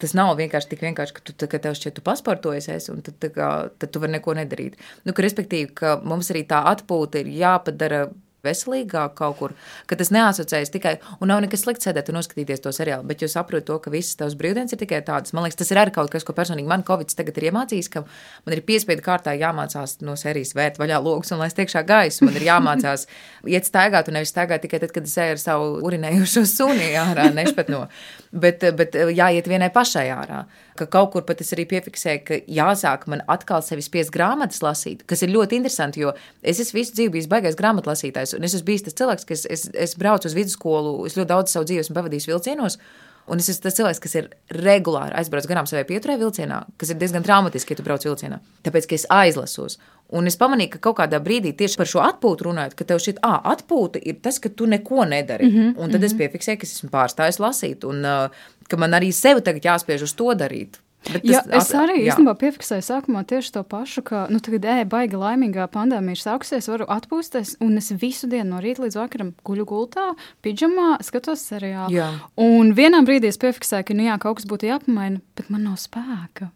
[0.00, 3.46] Tas nav vienkārši tik vienkārši, ka, tu, ka tev šķiet, tu pasportojies, un tad, kā,
[3.80, 4.76] tad tu vari neko nedarīt.
[5.08, 8.02] Nu, ka, respektīvi, ka mums arī tā atpūta ir jāpadara
[8.46, 9.54] veselīgāk kaut kur,
[9.90, 13.36] ka tas neasociējas tikai, un nav nekas slikts sēdēt un noskatīties to seriālu, bet jūs
[13.36, 15.34] saprotat to, ka visas tavas brīvdienas ir tikai tādas.
[15.36, 18.04] Man liekas, tas ir arī kaut kas, ko personīgi man Covid tagad ir iemācījis, ka
[18.46, 22.26] man ir piespiedu kārtā jāmācās no sērijas vērt vaļā logus un laist iekšā gaisu.
[22.26, 23.06] Man ir jāmācās
[23.56, 27.30] iet staigāt un nevis staigāt tikai tad, kad es eju ar savu urinējušo suni ārā,
[27.34, 27.86] nešpat no.
[28.32, 30.44] Bet, bet jāiet vienai pašai ārā
[30.76, 35.04] ka kaut kur pat es arī piefiksēju, ka jāsāk man atkal sevi spiest grāmatas lasīt,
[35.08, 38.70] kas ir ļoti interesanti, jo es esmu visu dzīvi bijis baigais grāmatlasītājs, un es esmu
[38.70, 41.98] bijis tas cilvēks, kas es, es braucu uz vidusskolu, es ļoti daudz savu dzīvi esmu
[41.98, 42.78] pavadījis vilcienos.
[43.26, 46.98] Un es esmu tas cilvēks, kas ir regulāri aizbraucis garām savai pieturē vilcienā, kas ir
[47.00, 48.38] diezgan traumatiski, ja tu brauc vilcienā.
[48.62, 49.80] Tāpēc, ka es aizlasos.
[50.14, 53.16] Un es pamanīju, ka kaut kādā brīdī tieši par šo atpūtu runājot, ka tev šī
[53.26, 55.48] atpūta ir tas, ka tu neko nedari.
[55.48, 56.06] Mm -hmm, un tad mm -hmm.
[56.06, 56.20] es mhm.
[56.20, 58.30] piefiksēju, ka esmu pārstājis lasīt, un uh,
[58.68, 60.78] ka man arī sev tagad jāspiež uz to darīt.
[61.06, 65.68] Tas, es arī īstenībā piefiksēju sākumā tieši to pašu, ka, nu, tagad, ej, baigi laimīgā
[65.72, 70.08] pandēmija ir sākusies, varu atpūsties, un es visu dienu no rīta līdz vakaram guļu gultā,
[70.44, 71.94] pidžamā, skatos seriālu.
[71.94, 72.10] Jā.
[72.42, 75.78] Un vienā brīdī es piefiksēju, ka, nu, jā, kaut kas būtu jāpamaina, bet man nav
[75.82, 76.50] spēka.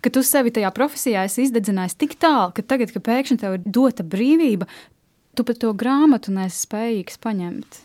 [0.00, 3.64] Ka tu sevi tajā profesijā esi izdedzinājis tik tālu, ka tagad, kad pēkšņi tev ir
[3.66, 4.68] dota brīvība,
[5.34, 7.82] tu pat to grāmatu nesi spējīgs paņemt.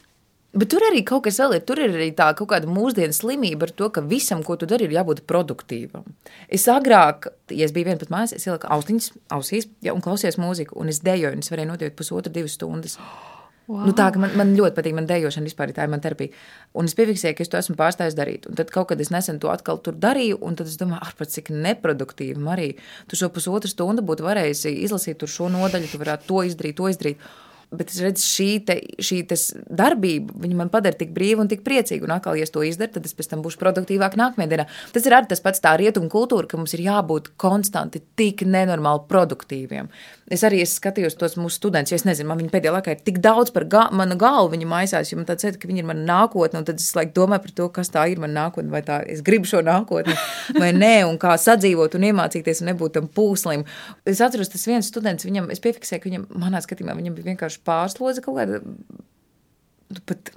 [0.49, 1.63] Bet tur arī kaut kas vēl ir.
[1.67, 4.87] Tur ir arī tā kaut kāda mūsdienu slimība ar to, ka visam, ko tu dari,
[4.87, 6.07] ir jābūt produktīvam.
[6.49, 10.39] Es agrāk, ja es biju viena pat mājās, es ieliku austiņas ausīs ja, un klausījos
[10.41, 12.97] mūziku, un es dejoju, un es varēju nodot pusotru, divas stundas.
[13.69, 13.83] Wow.
[13.85, 16.33] Nu, tā, man, man ļoti patīk, man dejošana vispār tā ir mana terapija.
[16.81, 18.47] Un es piefiksēju, ka es to esmu pārstājis darīt.
[18.49, 21.11] Un tad kaut kad es nesen to atkal tur darīju, un tad es domāju, ah,
[21.19, 22.71] pat cik neproduktīvi arī.
[23.05, 26.89] Tu šo pusotru stundu būtu varējusi izlasīt tur šo nodaļu, tu varētu to izdarīt, to
[26.89, 27.29] izdarīt.
[27.69, 29.19] Bet es redzu, šī, te, šī
[29.69, 32.07] darbība, man padara tik brīvu un tik priecīgu.
[32.07, 34.65] Un atkal, ja es to izdaru, tad es pēc tam būšu produktīvāk nākamajā dienā.
[34.95, 39.05] Tas ir arī tas pats tā rietumu kultūra, ka mums ir jābūt konstanti tik nenormāli
[39.11, 39.91] produktīviem.
[40.33, 43.05] Es arī es skatījos tos mūsu studentus, jo es nezinu, man viņa pēdējā laikā ir
[43.05, 45.87] tik daudz par ga manu galvu, viņa maisās, jo man tāds ir, ka viņi ir
[45.89, 48.99] mana nākotne, tad es laik domāju par to, kas tā ir mana nākotne, vai tā
[49.09, 50.13] es gribu šo nākotni,
[50.61, 53.65] vai nē, un kā sadzīvot un iemācīties un nebūt tam pūslim.
[54.05, 57.58] Es atceros, tas viens students, viņam, es piefiksēju, ka viņam, manā skatījumā, viņam bija vienkārši
[57.67, 60.31] pārslodze kaut kāda, nu, pat,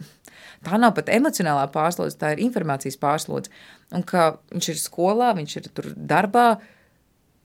[0.66, 3.52] tā nav pat emocionālā pārslodze, tā ir informācijas pārslodze,
[3.94, 6.54] un ka viņš ir skolā, viņš ir tur darbā,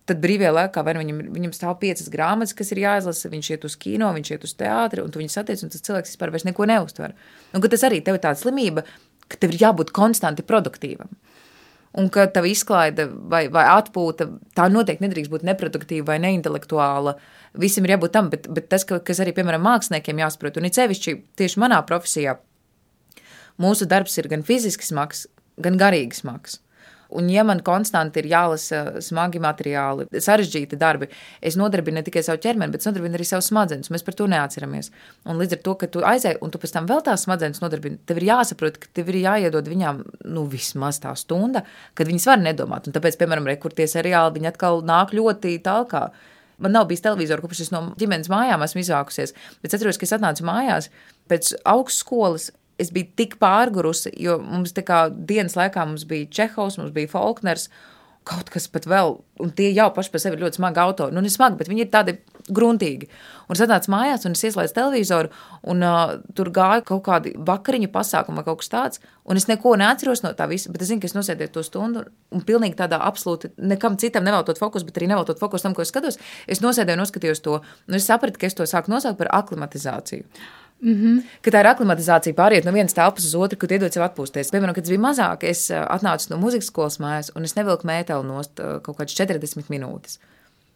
[0.07, 3.73] Tad brīvajā laikā nu viņam, viņam stāv piecas grāmatas, kas ir jāizlasa, viņš iet uz
[3.75, 6.31] kino, viņš iet uz teātri, un tu viņu satiec, un tas cilvēks vispār
[6.69, 7.15] neuztver.
[7.51, 8.85] Un tas arī tev ir tāda slimība,
[9.27, 11.11] ka tev ir jābūt konstanti produktīvam.
[11.97, 17.15] Un ka tava izklaide vai, vai atpūta, tā noteikti nedrīkst būt neproduktīva vai neintelektuāla.
[17.57, 20.77] Visam ir jābūt tam, bet, bet tas, ka, kas arī, piemēram, māksliniekiem jāsaprot, un it
[20.77, 22.35] sevišķi tieši manā profesijā,
[23.63, 25.25] mūsu darbs ir gan fiziski smags,
[25.63, 26.59] gan garīgi smags.
[27.09, 31.07] Un, ja man konstanti ir jālasa smagi materiāli, sarežģīti darbi,
[31.41, 33.91] es nodarbinu ne tikai savu ķermeni, bet nodarbinu arī savus smadzenes.
[33.93, 34.91] Mēs par to neatceramies.
[35.27, 38.01] Un līdz ar to, ka tu aizēji, un tu pēc tam vēl tās smadzenes nodarbini,
[38.07, 40.03] tev ir jāsaprot, ka tev ir jāiedod viņām
[40.35, 41.63] nu, vismaz tā stunda,
[41.95, 42.89] kad viņas var nedomāt.
[42.89, 46.11] Un tāpēc, piemēram, rekurtie seriāli, viņi atkal nāk ļoti tālāk.
[46.57, 49.35] Man nav bijis televizors, kopš es no ģimenes mājām esmu izvākusies.
[49.61, 50.89] Bet es atceros, ka es atnācu mājās
[51.29, 52.49] pēc augstskolas
[52.81, 57.11] es biju tik pārgurusi, jo mums tā kā dienas laikā mums bija Čehovs, mums bija
[57.11, 57.69] Falkners,
[58.27, 61.15] kaut kas pat vēl, un tie jau paši par sevi ir ļoti smagi autori.
[61.15, 62.17] Nu, ne smagi, bet viņi ir tādi
[62.53, 63.07] gruntīgi.
[63.47, 65.31] Un es atnācu mājās, un es ieslēdzu televizoru,
[65.71, 69.77] un uh, tur gāja kaut kādi vakariņu pasākumi vai kaut kas tāds, un es neko
[69.79, 72.03] neatceros no tā visa, bet es zinu, ka es nosēdēju to stundu,
[72.35, 75.91] un pilnīgi tādā absolūti nekam citam neveltot fokus, bet arī neveltot fokus tam, ko es
[75.93, 76.19] skatos.
[76.51, 80.27] Es nosēdēju noskatījos to, un es sapratu, ka es to sāku nosaukt par aklimatizāciju.
[80.81, 81.21] Mm -hmm.
[81.41, 84.51] Ka tā ir aklimatizācija pāriet no vienas telpas uz otru, kad iedod sev atpūsties.
[84.53, 88.23] Piemēram, kad es biju mazāk, es atnācu no muzikas skolas mājās, un es nevilku mēteli
[88.23, 90.19] nost kaut kādas 40 minūtes.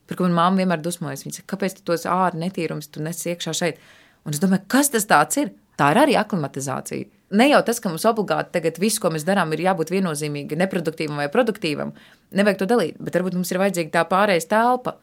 [0.08, 1.24] Par ko manā māte vienmēr dusmojas.
[1.24, 3.78] Viņa saka, kāpēc tu tos ārā netīrumus tu nes iekšā šeit?
[4.26, 5.52] Un es domāju, kas tas ir?
[5.78, 7.06] Tā ir arī aklimatizācija.
[7.32, 11.16] Ne jau tas, ka mums obligāti tagad viss, ko mēs darām, ir jābūt viennozīmīgi neproduktīvam
[11.16, 11.94] vai produktīvam.
[12.32, 14.98] Nevajag to dalīt, bet varbūt mums ir vajadzīga tā pārējais telpa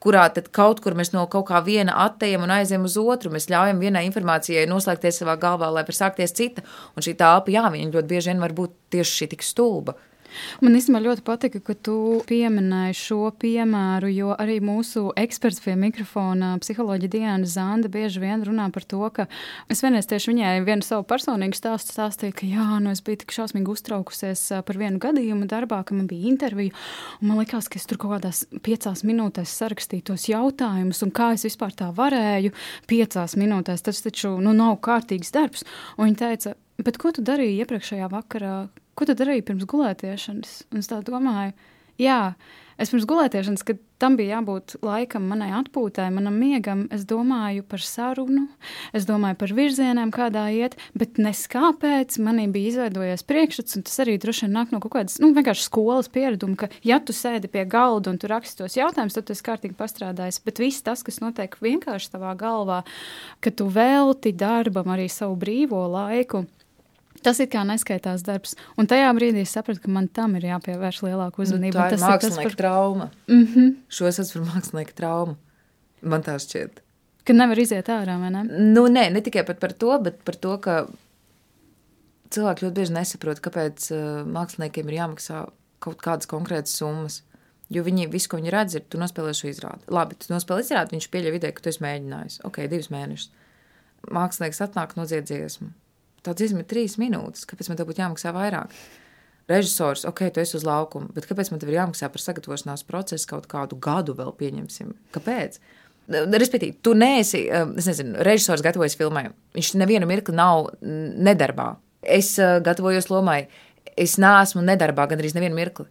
[0.00, 3.32] kurā tad kaut kur mēs no kaut kā viena attējam un aizējam uz otru.
[3.34, 6.64] Mēs ļaujam vienai informācijai noslēgties savā galvā, lai var sākties cita.
[6.96, 9.96] Un šī telpa, jā, viņa ļoti bieži vien var būt tieši šī tik stulba.
[10.60, 11.96] Man īstenībā ļoti patika, ka tu
[12.28, 18.68] pieminēji šo piemēru, jo arī mūsu eksperts pie mikrofona, psiholoģija Diana Zanda, bieži vien runā
[18.74, 19.26] par to, ka
[19.72, 23.34] es vienreiz tieši viņai vienu savu personīgu stāstu stāstīju, ka jā, nu es biju tik
[23.36, 26.74] šausmīgi uztraukusies par vienu gadījumu darbā, ka man bija intervija,
[27.20, 31.32] un man likās, ka es tur kaut kādās piecās minūtēs sarakstīju tos jautājumus, un kā
[31.36, 32.54] es vispār tā varēju
[32.90, 35.66] piecās minūtēs, tas taču nu, nav kārtīgs darbs.
[35.96, 38.54] Un viņa teica, bet ko tu darīji iepriekšējā vakarā,
[38.94, 40.56] ko tu darīji pirms gulētiešanas?
[40.72, 41.54] Un es tā domāju,
[42.00, 42.20] jā,
[42.80, 47.82] es pirms gulētiešanas, kad tam bija jābūt laikam manai atpūtai, manam miegam, es domāju par
[47.84, 48.46] sarunu,
[48.96, 54.00] es domāju par virzieniem, kādā iet, bet nes kāpēc manī bija izveidojies priekšstats, un tas
[54.04, 57.50] arī droši vien nāk no kaut kādas, nu, vienkārši skolas piereduma, ka, ja tu sēdi
[57.52, 61.04] pie galda un tu raksti tos jautājumus, tad tu esi kārtīgi pastrādājis, bet viss tas,
[61.04, 62.80] kas notiek vienkārši tavā galvā,
[63.44, 66.46] ka tu velti darbam arī savu brīvo laiku,
[67.24, 68.54] Tas ir kā neskaitās darbs.
[68.80, 71.76] Un tajā brīdī es sapratu, ka man tam ir jāpievērš lielāka uzmanība.
[71.76, 72.56] Nu, tā ir mākslinieka par...
[72.62, 73.08] trauma.
[73.28, 73.74] Mm -hmm.
[73.92, 75.36] Šo es esmu par mākslinieka traumu.
[76.00, 76.80] Man tā šķiet.
[77.24, 78.44] Ka nevar iziet ārā, vai ne?
[78.48, 80.86] Nu, nē, ne tikai par to, bet par to, ka
[82.30, 87.22] cilvēki ļoti bieži nesaprot, kāpēc uh, māksliniekiem ir jāmaksā kaut kādas konkrētas summas.
[87.68, 89.84] Jo viņi visu, ko viņi redz, ir, tu nospēlē šo izrādi.
[89.88, 92.40] Labi, tu nospēlē izrādi, viņš pieļauj vidē, ka tu esi mēģinājis.
[92.44, 93.30] Ok, divus mēnešus.
[94.10, 95.70] Mākslinieks atnāk nodzied dziesmu
[96.26, 98.74] tā dziesma ir trīs minūtes, kāpēc man te būtu jāmaksā vairāk?
[99.50, 103.26] Režisors, ok, tu esi uz laukuma, bet kāpēc man te ir jāmaksā par sagatavošanās procesu
[103.32, 104.92] kaut kādu gadu vēl pieņemsim?
[105.16, 105.58] Kāpēc?
[106.10, 109.28] Respektīvi, tu neesi, um, es nezinu, režisors gatavojas filmai.
[109.54, 111.72] Viņš nevienu mirkli nav nedarbā.
[112.02, 113.44] Es uh, gatavojos lomai,
[113.98, 115.86] es neesmu nedarbā gandrīz nevienu mirkli.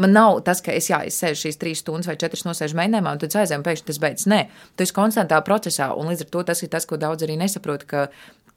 [0.00, 3.12] Man nav tas, ka es, jā, es sēžu šīs trīs stundas vai četras nosēžu mēģinājumā,
[3.12, 4.28] un tad aizēju, un pēkšņi tas beidzas.
[4.32, 4.38] Nē,
[4.72, 7.84] tu esi konstantā procesā, un līdz ar to tas ir tas, ko daudz arī nesaprot,
[7.88, 8.06] ka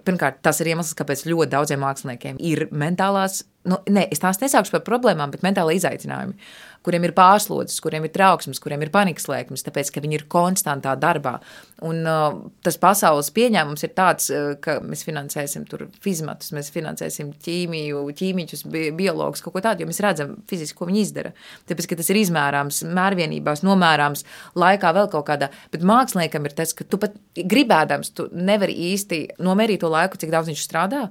[0.05, 4.75] Pirmkārt, tas ir iemesls, kāpēc ļoti daudziem māksliniekiem ir mentālās nu, ne, es tās nesaukšu
[4.77, 6.35] par problēmām, bet mentāli izaicinājumi,
[6.85, 10.93] kuriem ir pārslodzes, kuriem ir trauksmes, kuriem ir panikas lēkmes, tāpēc, ka viņi ir konstantā
[10.99, 11.39] darbā.
[11.85, 17.33] Un uh, tas pasaules pieņēmums ir tāds, uh, ka mēs finansēsim tur fizmatus, mēs finansēsim
[17.45, 21.33] ķīmiju, ķīmiķus, bi biologus, kaut ko tādu, jo mēs redzam fiziski, ko viņi izdara.
[21.69, 25.51] Tāpēc, ka tas ir izmērāms, mērvienībās, nomērāms, laikā vēl kaut kādā.
[25.73, 30.33] Bet māksliniekam ir tas, ka tu pat gribēdams, tu nevari īsti nomērīt to laiku, cik
[30.33, 31.07] daudz viņš strādā.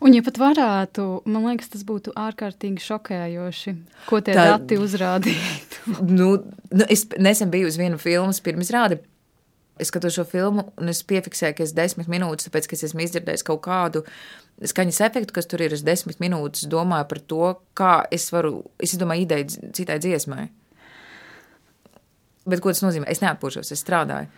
[0.00, 3.74] Un, ja pat varētu, man liekas, tas būtu ārkārtīgi šokējoši,
[4.08, 5.82] ko tie Tā, dati uzrādītu.
[6.18, 6.30] nu,
[6.70, 9.00] nu, es nesen biju uz vienu filmu pirmizrādi.
[9.80, 13.02] Es skatos šo filmu, un es piefiksēju, ka es desmit minūtes, tāpēc, ka es esmu
[13.02, 14.04] izdzirdējis kaut kādu
[14.62, 15.74] skaņas efektu, kas tur ir.
[15.74, 20.46] Es desmit minūtes domāju par to, kā es varu, es domāju, ideju citai dziesmai.
[22.46, 23.08] Bet ko tas nozīmē?
[23.10, 24.30] Es neatpūšos, es strādāju.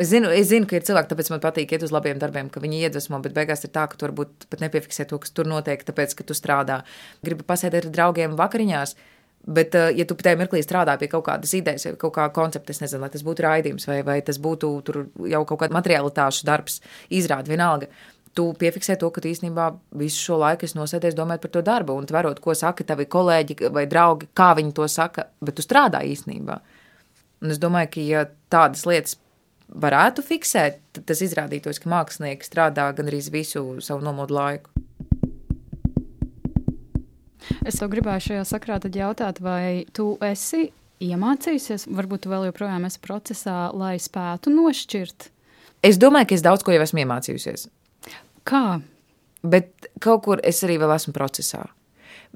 [0.00, 2.62] Es zinu, es zinu, ka ir cilvēki, tāpēc man patīk iet uz labiem darbiem, ka
[2.62, 5.82] viņi iedvesmo, bet beigās ir tā, ka tu varbūt pat nepiefiksē to, kas tur notiek,
[5.84, 6.80] tāpēc, ka tu strādā.
[7.26, 8.96] Gribu pasēdēt ar draugiem vakariņās.
[9.42, 12.70] Bet, eh, ja tu tajā mirklī strādā pie kaut kādas idejas, vai kaut kā koncepta,
[12.70, 14.70] es nezinu, lai tas būtu raidījums, vai, vai tas būtu
[15.28, 17.88] jau kaut kāda materiālitāšu darbs, izrāda vienalga,
[18.34, 19.66] tu piefiksē to, ka īstenībā
[19.98, 23.72] visu šo laiku es nosēdies domājot par to darbu un tverot, ko saka tavi kolēģi
[23.74, 26.60] vai draugi, kā viņi to saka, bet tu strādā īstenībā.
[27.42, 29.18] Un es domāju, ka ja tādas lietas
[29.72, 34.72] varētu fiksēt, tad tas izrādītos, ka mākslinieki strādā gan arī visu savu nomodu laiku.
[37.66, 40.70] Es tev gribēju šajā sakrā jautāt, vai tu esi
[41.02, 45.28] iemācījusies, varbūt tu vēl joprojām esi procesā, lai spētu nošķirt?
[45.82, 47.66] Es domāju, ka es daudz ko jau esmu iemācījusies.
[48.46, 48.80] Kā?
[49.42, 51.64] Bet kaut kur es arī vēl esmu procesā.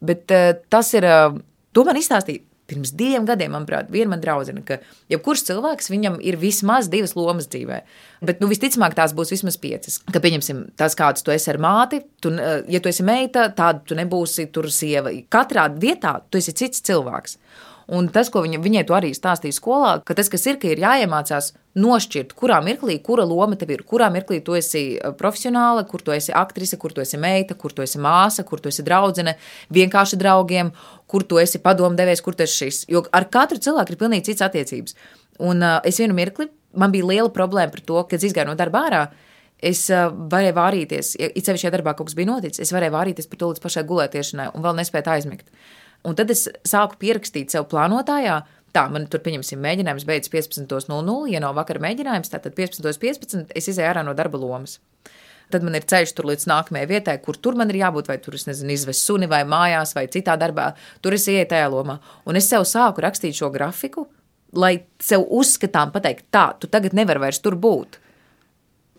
[0.03, 1.39] Bet uh, tas ir, uh,
[1.73, 4.81] to man izstāstīja pirms diviem gadiem, manuprāt, viena man draudzene, ka
[5.13, 7.81] jebkurš cilvēks viņam ir vismaz divas lomas dzīvē.
[8.27, 10.01] Bet, nu, visticamāk, tās būs vismaz piecas.
[10.11, 13.85] Ka, pieņemsim, tas, kāds tu esi ar māti, tu, eh, ja tu esi meita, tāda
[13.87, 15.13] tu nebūsi tur sieva.
[15.31, 17.39] Katrā vietā tu esi cits cilvēks.
[17.87, 20.81] Un tas, ko viņa, viņai to arī stāstīja skolā, ka tas, kas ir, ka ir
[20.83, 26.03] jāiemācās nošķirt, kurā mirklī, kura loma tev ir, kurā mirklī tu esi eh, profesionāla, kur
[26.03, 29.37] tu esi aktrise, kur tu esi meita, kur tu esi māsa, kur tu esi draudzene,
[29.77, 30.73] vienkārši draugiem,
[31.07, 32.83] kur tu esi padomdevējs, kur tu esi šis.
[32.91, 34.99] Jo ar katru cilvēku ir pilnīgi cits attiecības.
[35.47, 38.59] Un uh, es vienu mirkli, man bija liela problēma par to, kad es izgāju no
[38.59, 39.07] darba ārā.
[39.63, 42.99] Es uh, varēju vārīties, ja it sevišķi, ja darbā kaut kas bija noticis, es varēju
[42.99, 45.47] vārīties par to līdz pašai gulētiešanai un vēl nespēt aizmigt.
[46.07, 48.43] Un tad es sāku pierakstīt sev plānotājā,
[48.77, 51.31] Tā, man tur, pieņemsim, mēģinājums beidzas 15.00.
[51.33, 53.01] Ja nav vakara mēģinājums, tad 15.15.
[53.01, 54.77] 15, es izēju ārā no darba lomas.
[55.53, 58.35] Tad man ir ceļš tur līdz nākamajai vietai, kur tur man ir jābūt, vai tur
[58.37, 60.73] es nezinu, izvest suni, vai mājās, vai citā darbā.
[61.01, 62.01] Tur es ieeju tajā lomā.
[62.29, 64.09] Un es sev sāku rakstīt šo grafiku,
[64.59, 68.01] lai sev uzskatām, pateikt, tā, tu tagad nevari vairs tur būt.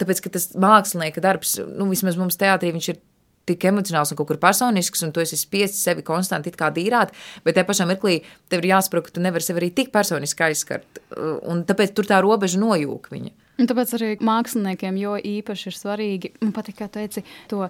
[0.01, 3.03] Tāpēc, ka tas mākslinieka darbs, nu, vismaz mums teātrī, viņš ir
[3.47, 7.13] tik emocionāls un kaut kur personisks, un tu esi spiests sevi konstanti dīrāt,
[7.45, 11.03] bet tajā pašā mirklī tev ir jāsaprot, ka tu nevari sevi arī tik personiski aizskart.
[11.47, 13.36] Un tāpēc tur tā robeža nojūg viņa.
[13.57, 17.65] Un tāpēc arī māksliniekiem jo īpaši ir svarīgi, man patīk, kā teici, to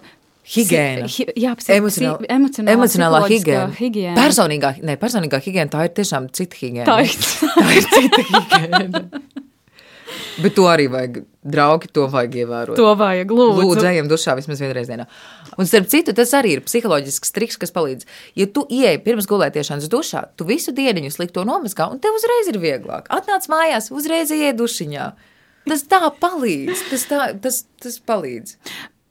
[0.48, 1.08] Higiēna.
[1.12, 2.28] Hi, jā, psi, emocionālā,
[2.72, 3.74] emocionālā higiēna.
[3.76, 4.14] higiēna.
[4.16, 6.86] Personīgā, ne, personīgā higiēna, tā ir tiešām cita higiēna.
[6.88, 7.18] Tā ir,
[7.58, 9.02] tā ir cita higiēna.
[10.38, 12.78] Bet to arī vajag, draugi, to vajag ievērot.
[12.78, 13.62] To vajag, lūdzu.
[13.64, 15.08] Lūdzu, ejam dušā vismaz vienreiz dienā.
[15.58, 18.06] Un starp citu, tas arī ir psiholoģisks triks, kas palīdz.
[18.38, 22.60] Ja tu ieej pirms gulētiešanas dušā, tu visu dienu slikto nomazgā, un tev uzreiz ir
[22.62, 23.10] vieglāk.
[23.10, 25.08] Atnāc mājās, uzreiz iej dušiņā.
[25.68, 28.54] Tas tā palīdz, tas, tā, tas, tas palīdz.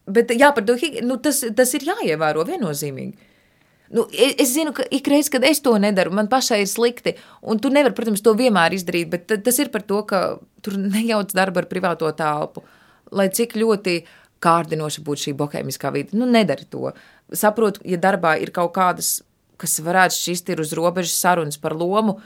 [0.07, 3.26] Bet jā, par to nu, tas, tas ir jāievēro viennozīmīgi.
[3.93, 7.15] Nu, es, es zinu, ka ik reiz, kad es to nedaru, man pašai ir slikti.
[7.47, 10.21] Un tu nevari, protams, to vienmēr izdarīt, bet tas ir par to, ka
[10.65, 12.65] tur nejauc darbu ar privāto telpu.
[13.15, 14.01] Lai cik ļoti
[14.43, 16.91] kārdinoša būtu šī bohēmiskā vide, nu, nedari to.
[17.33, 19.21] Saprotu, ja darbā ir kaut kādas,
[19.57, 22.19] kas varētu šķist ir uz robežas sarunas par lomu,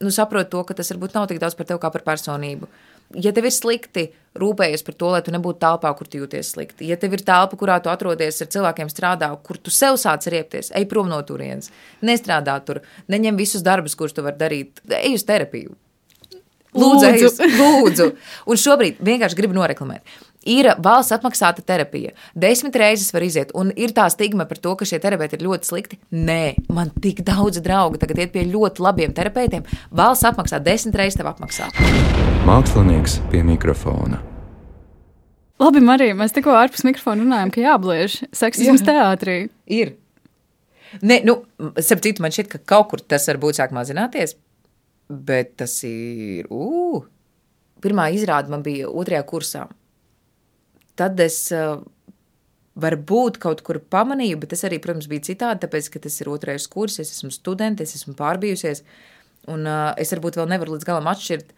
[0.00, 2.70] nu, saprotu to, ka tas varbūt nav tik daudz par tevi kā par personību
[3.12, 4.04] ja tev ir slikti,
[4.38, 6.88] rūpējies par to, lai tu nebūtu telpā, kur tu jūties slikti.
[6.90, 10.72] Ja tev ir telpa, kurā tu atrodies ar cilvēkiem, strādā, kur tu sev sāc riepties,
[10.74, 11.70] ej prom no turienes,
[12.02, 15.76] nestrādā tur, neņem visus darbus, kurus tu vari darīt, ej uz terapiju.
[16.74, 17.50] Lūdzu, lūdzu.
[17.60, 18.06] lūdzu.
[18.50, 20.16] Un šobrīd vienkārši gribu noreklamēt
[20.48, 22.12] ir valsts atmaksāta terapija.
[22.34, 25.70] Desmit reizes var iziet, un ir tā stigma par to, ka šie terapeiti ir ļoti
[25.70, 25.98] slikti.
[26.14, 29.66] Nē, man tik daudz draugu tagad iet pie ļoti labiem terapeitiem.
[29.94, 31.70] Valsts apmaksā desmit reizes tev apmaksā.
[32.48, 34.20] Mākslinieks pie mikrofona.
[35.62, 38.90] Labi, Marija, mēs tikko ārpus mikrofona runājām, ka jābliež seksisms Jā.
[38.90, 39.36] teātrī.
[39.70, 39.94] Ir.
[41.02, 41.40] Ne, nu,
[41.78, 44.34] Sapratu, man šķiet, ka kaut kur tas varbūt sāk mazināties,
[45.08, 46.50] bet tas ir.
[46.50, 47.06] Uh,
[47.84, 49.64] pirmā izrāde man bija otrajā kursā
[50.98, 51.80] tad es uh,
[52.80, 56.66] varbūt kaut kur pamanīju, bet tas arī, protams, bija citādi, tāpēc, ka tas ir otrais
[56.70, 58.82] kurs, es esmu studente, es esmu pārbijusies,
[59.52, 61.54] un uh, es varbūt vēl nevaru līdz galam atšķirt,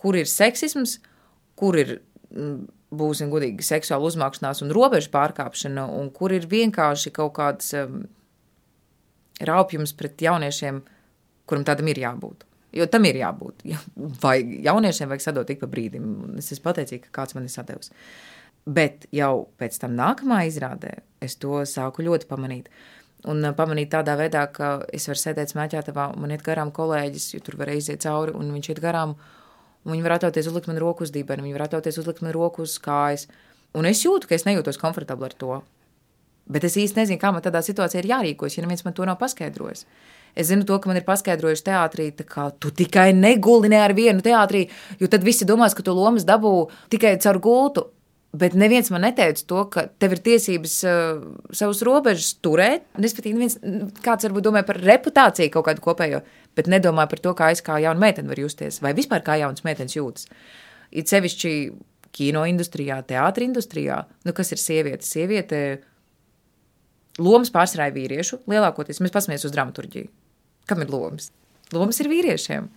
[0.00, 0.98] kur ir seksisms,
[1.58, 1.98] kur ir,
[2.32, 2.58] mm,
[2.96, 8.04] būsim godīgi, seksuāla uzmākšanās un robežu pārkāpšana, un kur ir vienkārši kaut kāds um,
[9.46, 10.82] raupjums pret jauniešiem,
[11.46, 12.46] kuram tādam ir jābūt.
[12.76, 13.62] Jo tam ir jābūt.
[14.22, 16.36] Vai jauniešiem vajag sadot ik pa brīdim.
[16.40, 17.92] Es esmu pateicīga, ka kāds man ir sadevis.
[18.66, 22.70] Bet jau pēc tam nākamā izrādē es to sāku ļoti pamanīt.
[23.30, 27.56] Un pamanīt tādā veidā, ka es varu sēdēt smēķētavā, man iet garām kolēģis, jo tur
[27.60, 29.16] var iziet cauri, un viņš iet garām,
[29.86, 32.76] viņi var atļauties uzlikt man roku uz dibeni, viņi var atļauties uzlikt man roku uz
[32.82, 33.26] kājas.
[33.76, 35.62] Un es jūtu, ka es nejūtos komfortabli ar to.
[36.46, 39.18] Bet es īsti nezinu, kā man tādā situācijā ir jārīkojas, ja neviens man to nav
[39.18, 39.86] paskaidrojis.
[40.36, 44.22] Es zinu to, ka man ir paskaidrojuši teātrī, ka tu tikai neguli ne ar vienu
[44.22, 44.66] teātrī,
[45.00, 46.52] jo tad visi domās, ka tu lomas dabū
[46.92, 47.86] tikai caur gultu.
[48.36, 51.20] Bet neviens man neteica to, ka tev ir tiesības uh,
[51.54, 52.84] savus robežas turēt.
[52.98, 53.56] Respektīvi, viens,
[54.04, 56.22] kāds varbūt domā par reputāciju kaut kādu kopējo,
[56.58, 59.64] bet nedomā par to, kā es kā jauna meitene var justies, vai vispār kā jaunas
[59.66, 60.26] meitenes jūtas.
[60.90, 61.52] It sevišķi
[62.16, 65.06] kino industrijā, teātris industrijā, nu, kas ir sieviete.
[65.06, 65.60] Sieviete
[67.22, 70.10] lomas pārsvarā ir vīriešu, lielākoties mēs pasmies uz dramaturģiju.
[70.66, 71.30] Kam ir lomas?
[71.74, 72.68] Lomas ir vīriešiem.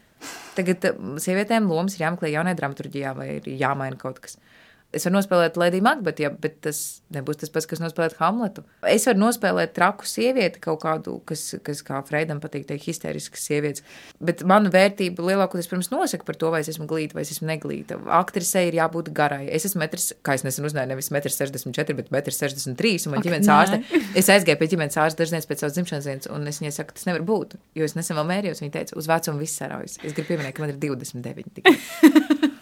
[0.57, 4.37] Tagad eh, sievietēm lomas ir jāmeklē jaunajā dramaturgijā vai ir jāmaina kaut kas.
[4.89, 6.79] Es varu nospēlēt Lēdiju Makbetu, ja, bet tas
[7.13, 8.63] nebūs tas pats, kas nospēlēt Hamletu.
[8.89, 13.85] Es varu nospēlēt traku sievieti, kaut kādu, kas, kas kā Freidam patīk, teikt, histeriskas sievietes.
[14.17, 17.51] Bet manu vērtību lielākoties pirms nosaka par to, vai es esmu glīta vai es esmu
[17.51, 17.99] neglīta.
[18.17, 19.43] Aktrisei ir jābūt garai.
[19.53, 23.11] Es esmu metrs, kā es nesen uzzināju, nevis 1,64 m, bet 1,63 m.
[23.11, 23.83] Un man ģimenes ārste,
[24.19, 27.05] es aizgāju pie ģimenes ārsta dažreiz pēc savas dzimšanas dienas, un es viņai saku, tas
[27.05, 27.59] nevar būt.
[27.77, 29.99] Jo es nesen vēl mērījos, viņa teica, uz vecumu viss saraujas.
[30.01, 32.49] Es gribu pieminēt, ka man ir 29.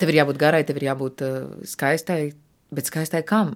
[0.00, 2.32] Tev ir jābūt garai, tev ir jābūt uh, skaistai,
[2.72, 3.52] bet skaistai kam?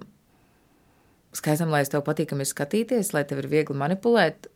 [1.35, 4.47] Skaistam, lai es tev patīkami skatīties, lai tev ir viegli manipulēt.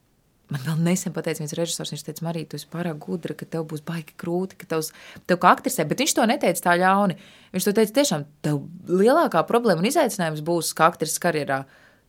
[0.49, 3.67] Man vēl nesen pateica viens režisors, viņš teica, Marija, tu esi pārāk gudra, ka tev
[3.69, 4.89] būs baigi grūti, ka tevs,
[5.29, 7.17] tev kā aktrisē, bet viņš to neteica tā ļauni.
[7.53, 11.59] Viņš to teica tiešām, tev lielākā problēma un izaicinājums būs kā aktrises karjerā,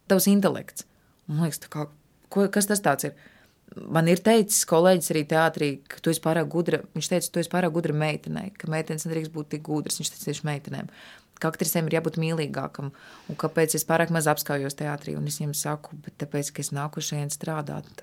[0.09, 0.87] tavs intelekts.
[1.29, 1.85] Man liekas, kā,
[2.33, 3.29] ko, kas tas tāds ir?
[3.77, 6.81] Man ir teicis kolēģis arī teātrī, ka tu esi pārāk gudra.
[6.97, 10.01] Viņš teica, tu esi pārāk gudra meitenei, ka meitenes nedrīkst būt tik gudras.
[10.01, 10.91] Viņš teica tieši meitenēm,
[11.39, 12.91] ka aktrisēm ir jābūt mīlīgākam.
[13.31, 15.15] Un kāpēc es pārāk maz apskaujos teātrī?
[15.19, 18.03] Un es viņiem saku, bet tāpēc, ka es nāku šeit strādāt.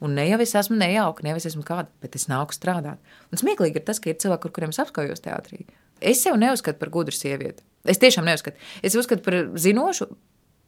[0.00, 2.98] Un ne jau es esmu nejauka, ne jau es esmu kāda, bet es nāku strādāt.
[3.30, 5.66] Un smieklīgi ir tas, ka ir cilvēki, ar kuriem es apskaujos teātrī.
[6.00, 7.62] Es sev neuzskatu par gudru sievieti.
[7.84, 8.56] Es tiešām neuzskatu.
[8.84, 10.08] Es uzskatu par zinošu,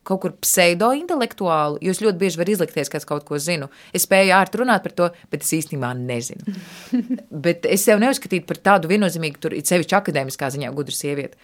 [0.06, 3.68] kaut kur pseido-intelektuālu, jo es ļoti bieži varu izlikties, ka es kaut ko zinu.
[3.94, 6.56] Es spēju ārti runāt par to, bet es īstenībā nezinu.
[7.46, 11.38] bet es sev neuzskatītu par tādu viennozīmīgu, tur ir sevišķi akadēmiskā ziņā gudru sievieti.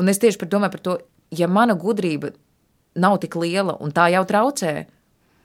[0.00, 0.96] Un es tieši par domāju par to,
[1.34, 2.32] ja mana gudrība
[2.98, 4.74] nav tik liela un tā jau traucē,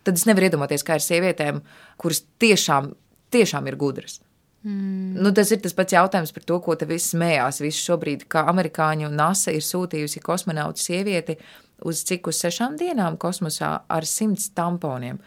[0.05, 1.61] tad es nevaru iedomāties, kā ir sievietēm,
[2.01, 2.93] kuras tiešām,
[3.34, 4.19] tiešām ir gudras.
[4.66, 5.22] Mm.
[5.22, 7.61] Nu, tas ir tas pats jautājums par to, ko te viss smējās.
[7.61, 11.38] Visu šobrīd, kā amerikāņu NASA ir sūtījusi kosmonautu sievieti
[11.86, 15.20] uz cik uz sešām dienām kosmosā ar simts tamponiem.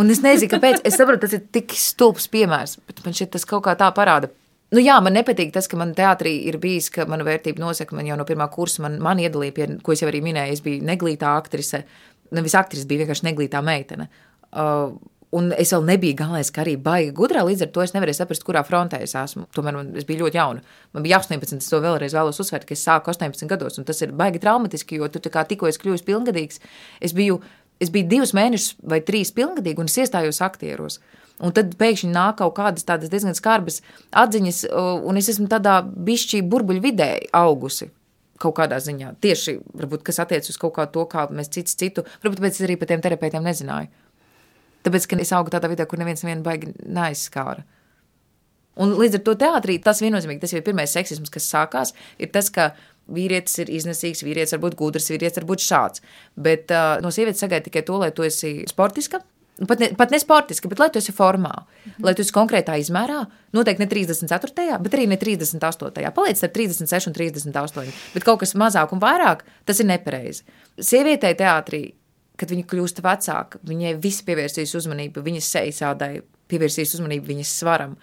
[0.00, 0.80] Un es nezinu, kāpēc.
[0.86, 4.30] Es saprotu, tas ir tik stulbs piemērs, bet man šķiet, tas kaut kā tā parāda.
[4.70, 8.06] Nu, jā, man nepatīk tas, ka man teātrī ir bijis, ka mana vērtība nosaka, man
[8.06, 10.86] jau no pirmā kursa man, man iedalīja, pie, ko es jau arī minēju, es biju
[10.86, 11.82] neglītā aktrise.
[12.32, 14.06] Nevis aktrise, bija vienkārši neglītā meitene.
[14.54, 14.94] Uh,
[15.36, 18.42] Un es vēl nebiju galvenais, ka arī baigi gudrā, līdz ar to es nevarēju saprast,
[18.46, 19.44] kurā frontē es esmu.
[19.54, 20.64] Tomēr man, es biju ļoti jauna.
[20.96, 24.02] Man bija 18, es to vēlreiz vēlos uzsvērt, ka es sāku 18 gados, un tas
[24.02, 26.58] ir baigi traumatiski, jo tu tikko esi kļuvis pilngadīgs.
[26.98, 27.38] Es biju,
[27.78, 30.98] es biju divus mēnešus vai trīs pilngadīgi, un es iestājos aktieros.
[31.40, 34.64] Un tad pēkšņi nāk kaut kādas tādas diezgan skarbas atziņas,
[35.06, 37.92] un es esmu tādā bišķī burbuļu vidē augusi
[38.40, 39.14] kaut kādā ziņā.
[39.22, 42.76] Tieši, varbūt, kas attiec uz kaut kā to, kā mēs cits citu, varbūt pēc arī
[42.80, 43.90] par tiem terapeitiem nezināju.
[44.86, 47.64] Tāpēc, ka es augu tādā vidē, kur neviens vienu baigi neaizskāra.
[48.80, 52.48] Un līdz ar to teātrī tas viennozīmīgi, tas ir pirmais seksisms, kas sākās, ir tas,
[52.54, 52.70] ka
[53.10, 56.04] vīrietis ir iznesīgs, vīrietis var būt gudrs, vīrietis var būt šāds.
[56.38, 59.20] Bet uh, no sievietes sagaida tikai to, lai tu esi sportiska.
[59.68, 62.04] Pat ne, pat ne sportiski, bet lai tu esi formā, mm -hmm.
[62.06, 66.12] lai tu esi konkrētā izmērā, noteikti ne 34, bet arī ne 38.
[66.14, 67.92] Paliec starp 36 un 38.
[68.14, 70.42] Bet kaut kas mazāk un vairāk, tas ir nepareizi.
[70.80, 71.92] Sievietei teātrī
[72.40, 77.96] kad viņa kļūst vecāka, viņai viss pievērsīs uzmanību viņas sejas ādai, pievērsīs uzmanību viņas svaram.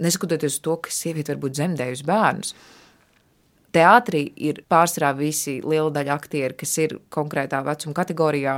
[0.00, 2.54] Neskatoties uz to, ka sieviete var būt dzemdējusi bērnus.
[3.76, 8.54] Teātrī ir pārsvarā visi liela daļa aktieri, kas ir konkrētā vecuma kategorijā,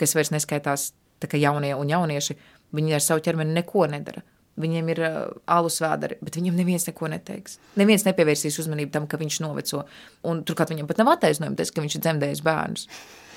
[0.00, 0.88] kas vairs neskaitās
[1.22, 2.34] tā kā jaunie un jaunieši.
[2.74, 4.24] Viņi ar savu ķermeni neko nedara.
[4.56, 5.18] Viņiem ir uh,
[5.52, 7.58] alus vēderi, bet viņam neviens neko neteiks.
[7.76, 9.84] Neviens nepievērsīs uzmanību tam, ka viņš noveco.
[10.26, 12.88] Un turklāt viņam pat nav attaisnojums, ka viņš ir dzemdējis bērnus.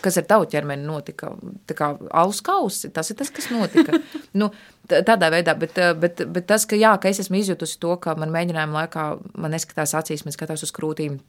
[0.03, 1.33] Kas ar tavu ķermeni notika?
[1.67, 1.89] Tā kā
[2.21, 3.99] alus kausi, tas ir tas, kas notika.
[4.39, 4.47] nu,
[4.87, 8.15] tādā veidā, bet, uh, bet, bet tas, ka, jā, ka es esmu izjutusi to, ka
[8.19, 11.19] man mēģinājuma laikā man neskatās acīs, man skatās uz krūtīm,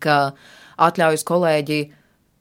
[0.00, 0.18] ka
[0.80, 1.80] atļaujas kolēģi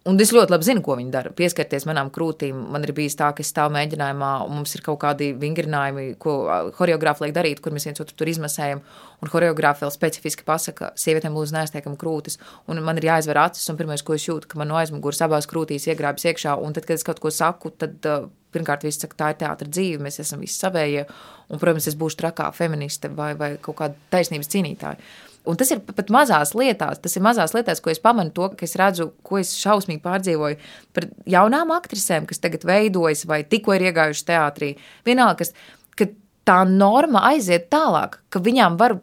[0.09, 1.29] Un es ļoti labi zinu, ko viņi dara.
[1.35, 2.57] Pieskarties manām krūtīm.
[2.73, 6.33] Man ir bijis tā, ka es stāvu mēģinājumā, un mums ir kaut kādi vingrinājumi, ko
[6.77, 8.81] choreogrāfi liek darīt, kur mēs viens otru tur izmasējam.
[9.19, 12.39] Un choreogrāfi vēl specifiski pasaka, sievietēm lūdzu nēstiekam krūtis.
[12.71, 15.49] Un man ir jāizver acis, un pirmais, ko es jūtu, ka man no aizmugures abās
[15.51, 16.57] krūtīs iegrābjas iekšā.
[16.57, 19.69] Un tad, kad es kaut ko saku, tad uh, pirmkārt viss saka, tā ir teātra
[19.69, 21.05] dzīve, mēs esam visi savējie.
[21.49, 25.11] Un, protams, es būšu trakā feministe vai, vai kaut kāda taisnības cīnītāja.
[25.49, 28.67] Un tas ir pat mazās lietās, tas ir mazās lietās, ko es pamanu to, ka
[28.67, 30.59] es redzu, ko es šausmīgi pārdzīvoju
[30.93, 34.75] par jaunām aktrisēm, kas tagad veidojas vai tikko ir iegājušas teātrī.
[35.07, 35.53] Vienalga, kas,
[35.97, 36.11] ka
[36.47, 38.99] tā norma aiziet tālāk, ka viņām var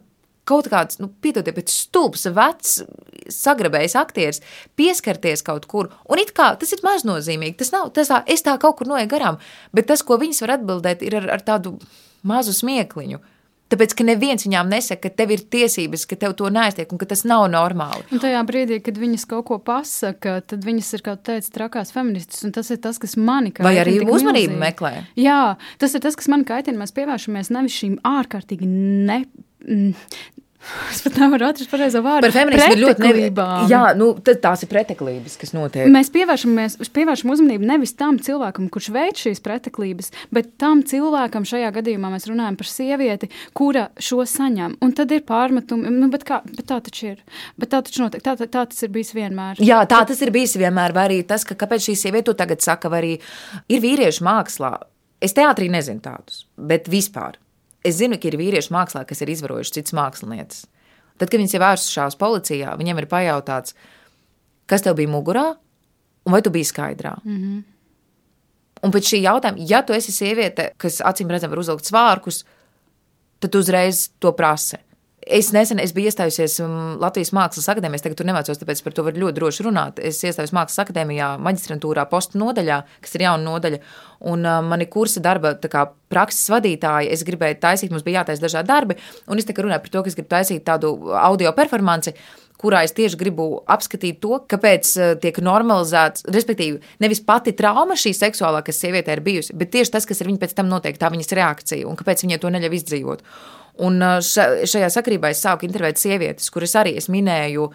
[0.47, 2.79] kaut kāds, nu, piedodiet, bet stulbs, vecs,
[3.33, 4.41] sagrabējis aktieris
[4.79, 5.91] pieskarties kaut kur.
[6.07, 9.11] Un it kā tas ir maznozīmīgi, tas nav, tas tā, es tā kaut kur noeju
[9.11, 9.41] garām,
[9.75, 11.75] bet tas, ko viņas var atbildēt, ir ar, ar tādu
[12.27, 13.19] mazu smiekliņu.
[13.67, 17.09] Tāpēc, ka neviens viņām nesaka, ka tev ir tiesības, ka tev to neaiztiek un ka
[17.09, 18.05] tas nav normāli.
[18.15, 22.45] Un tajā brīdī, kad viņas kaut ko pasaka, tad viņas ir kaut kāds trakās feministas,
[22.47, 23.67] un tas ir tas, kas mani kaitina.
[23.67, 24.61] Vai arī uzmanību milzīgi.
[24.63, 24.93] meklē?
[25.19, 25.41] Jā,
[25.83, 26.79] tas ir tas, kas man kaitina.
[26.79, 29.23] Mēs pievēršamies nevis šīm ārkārtīgi ne.
[30.91, 32.27] Es pat nevaru atrast pareizo vārdu.
[32.27, 33.67] Par feminismu ir ļoti nevienīgi.
[33.71, 35.87] Jā, nu, tās ir preteklības, kas notiek.
[35.91, 41.71] Mēs pievēršamies, pievēršam uzmanību nevis tam cilvēkam, kurš veic šīs preteklības, bet tam cilvēkam šajā
[41.77, 44.77] gadījumā mēs runājam par sievieti, kura šo saņem.
[44.83, 47.23] Un tad ir pārmetumi, nu, bet, kā, bet tā taču ir.
[47.59, 49.63] Bet tā taču notiek, tā, tā, tā tas ir bijis vienmēr.
[49.63, 50.95] Jā, tā tas ir bijis vienmēr.
[50.97, 53.17] Vai arī tas, ka kāpēc šī sieviete to tagad saka, vai arī
[53.71, 54.75] ir vīriešu mākslā.
[55.23, 57.39] Es teātrī nezinu tādus, bet vispār
[57.87, 60.65] Es zinu, ka ir vīrieši mākslā, kas ir izvarojuši citas mākslinieces.
[61.17, 63.73] Tad, kad viņas ir vērsušās policijā, viņiem ir pajautāts,
[64.69, 65.47] kas tev bija mugurā
[66.27, 67.15] un vai tu biji skaidrā.
[67.23, 67.63] Mm -hmm.
[68.83, 72.43] Un pēc šī jautājuma, ja tu esi sieviete, kas acīm redzam var uzlikt svārkus,
[73.39, 74.77] tad uzreiz to prasi.
[75.27, 79.03] Es nesen es biju iestājusies um, Latvijas Mākslas akadēmijā, tagad tur nemācos, tāpēc par to
[79.07, 79.99] var ļoti droši runāt.
[79.99, 83.81] Es iestājos Mākslas akadēmijā, maģistrantūrā, postu nodaļā, kas ir jauna nodaļa.
[84.31, 88.71] Un uh, mani kursa darba kā, prakses vadītāji, es gribēju taisīt, mums bija jātaisa dažādi
[88.71, 92.15] darbi, un es runāju par to, ka es gribu taisīt tādu audio performanci
[92.57, 98.15] kurā es tieši gribu apskatīt to, kāpēc uh, tiek normalizēts, respektīvi, nevis pati trauma šī
[98.17, 101.11] seksuālā, kas sievietē ir bijusi, bet tieši tas, kas ir viņa pēc tam notiek, tā
[101.13, 103.25] viņas reakcija un kāpēc viņai to neļauj izdzīvot.
[103.85, 107.67] Un šajā sakrībā es sāku intervēt sievietes, kuras arī es minēju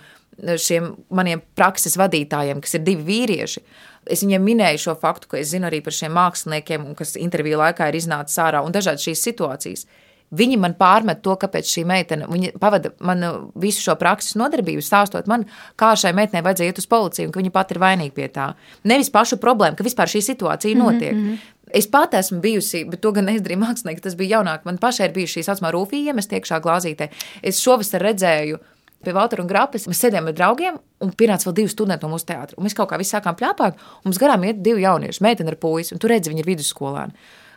[0.59, 3.63] šiem maniem prakses vadītājiem, kas ir divi vīrieši.
[4.11, 7.91] Es viņiem minēju šo faktu, ka es zinu arī par šiem māksliniekiem, kas interviju laikā
[7.91, 9.85] ir iznācis ārā un dažādas šīs situācijas.
[10.33, 13.25] Viņi man pārmet to, kāpēc šī meitene pavada man
[13.61, 15.45] visu šo prakses nodarbību, stāstot man,
[15.77, 18.47] kā šai meitenei vajadzēja iet uz policiju, un ka viņa pat ir vainīga pie tā.
[18.89, 21.13] Nevis pašu problēmu, ka vispār šī situācija mhm, notiek.
[21.13, 21.59] Mm -hmm.
[21.73, 24.65] Es pat esmu bijusi, bet to gan neizdarīju mākslinieki, tas bija jaunāk.
[24.65, 27.09] Man pašai ir bijusi šī saucamā rūfija iemest iekšā glāzītē.
[27.43, 28.59] Es šovasar redzēju
[29.03, 29.87] pie Valtra un Grāpes.
[29.91, 32.59] Mēs sēdējām ar draugiem, un pienāca vēl divi studenti no mūsu teātra.
[32.59, 35.59] Un mēs kaut kā visi sākām plēpāt, un mums garām iet divi jaunieši, meitene ar
[35.63, 37.13] puisi, un tur redzi, viņi ir vidusskolēni.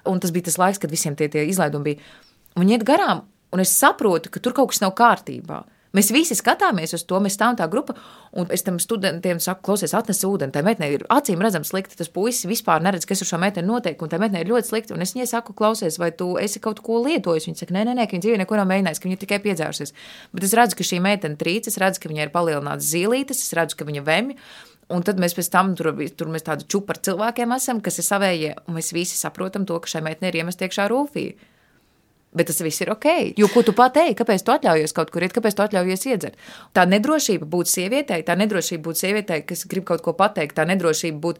[0.05, 1.97] Un tas bija tas laiks, kad visiem tie, tie izlaidumi bija.
[2.55, 5.63] Un iet garām, un es saprotu, ka tur kaut kas nav kārtībā.
[5.95, 7.93] Mēs visi skatāmies uz to, mēs stāvam tā grupa,
[8.35, 10.51] un es tam studentiem saku, klausies, atnes ūdeni.
[10.51, 11.95] Tā meitene ir acīm redzams slikti.
[11.95, 14.95] Tas puisis vispār neredz, kas ar šo meiteni notiek, un tā meitene ir ļoti slikti.
[14.95, 17.47] Un es viņai saku, klausies, vai tu esi kaut ko lietojis.
[17.47, 19.95] Viņa saka, nē, nē, nē ka viņa dzīvē neko nav mēģinājusi, ka viņa tikai piedzērusies.
[20.35, 23.55] Bet es redzu, ka šī meitene trīc, es redzu, ka viņai ir palielināts zīlītes, es
[23.55, 24.35] redzu, ka viņa vemj.
[24.91, 28.05] Un tad mēs pēc tam tur, tur mēs tādu čupu ar cilvēkiem esam, kas ir
[28.05, 31.54] savējie, un mēs visi saprotam to, ka šai meitenei ir iemest iekšā rūfija.
[32.35, 33.07] Bet tas viss ir ok.
[33.39, 36.41] Jo ko tu pateiksi, kāpēc tu atļaujies kaut kur iet, kāpēc tu atļaujies iedzert?
[36.75, 41.21] Tā nedrošība būt sievietei, tā nedrošība būt sievietei, kas grib kaut ko pateikt, tā nedrošība
[41.23, 41.39] būt.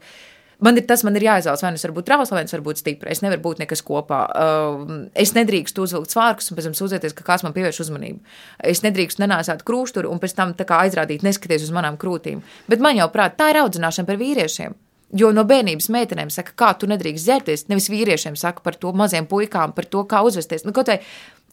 [0.64, 2.64] Man ir tas, man ir jāizvēlas, vai nu es varu būt trausla, vai es varu
[2.70, 3.10] būt stipra.
[3.12, 4.22] Es nevaru būt nekas kopā.
[4.32, 8.38] Uh, es nedrīkstu uzvilkt svārkus un pēc tam sūdzēties, ka kāds man pievērš uzmanību.
[8.72, 12.40] Es nedrīkstu nenāsāt krūšturi un pēc tam aizrādīt, neskaties uz manām krūtīm.
[12.72, 14.80] Bet man jau prāt, tā ir audzināšana par vīriešiem.
[15.16, 19.28] Jo no bērnības meitenēm saka, kā tu nedrīkst ģērbties, nevis vīriešiem saka par to maziem
[19.30, 20.66] puikām, par to, kā uzvesties.
[20.66, 20.98] Nu, kaut vai,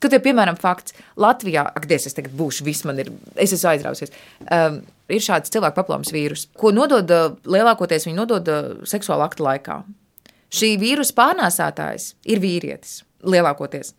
[0.03, 3.71] kaut vai, piemēram, fakts Latvijā, ak, Dievs, es tagad būšu, viss man ir, es esmu
[3.71, 4.13] aizrausies.
[4.43, 4.81] Um,
[5.13, 7.09] ir šāds cilvēku paplāmas vīrus, ko nodod
[7.45, 8.53] lielākoties viņi nodod
[8.89, 9.79] seksuāla akta laikā.
[10.53, 13.93] Šī vīrusa pārnēsātājs ir vīrietis lielākoties.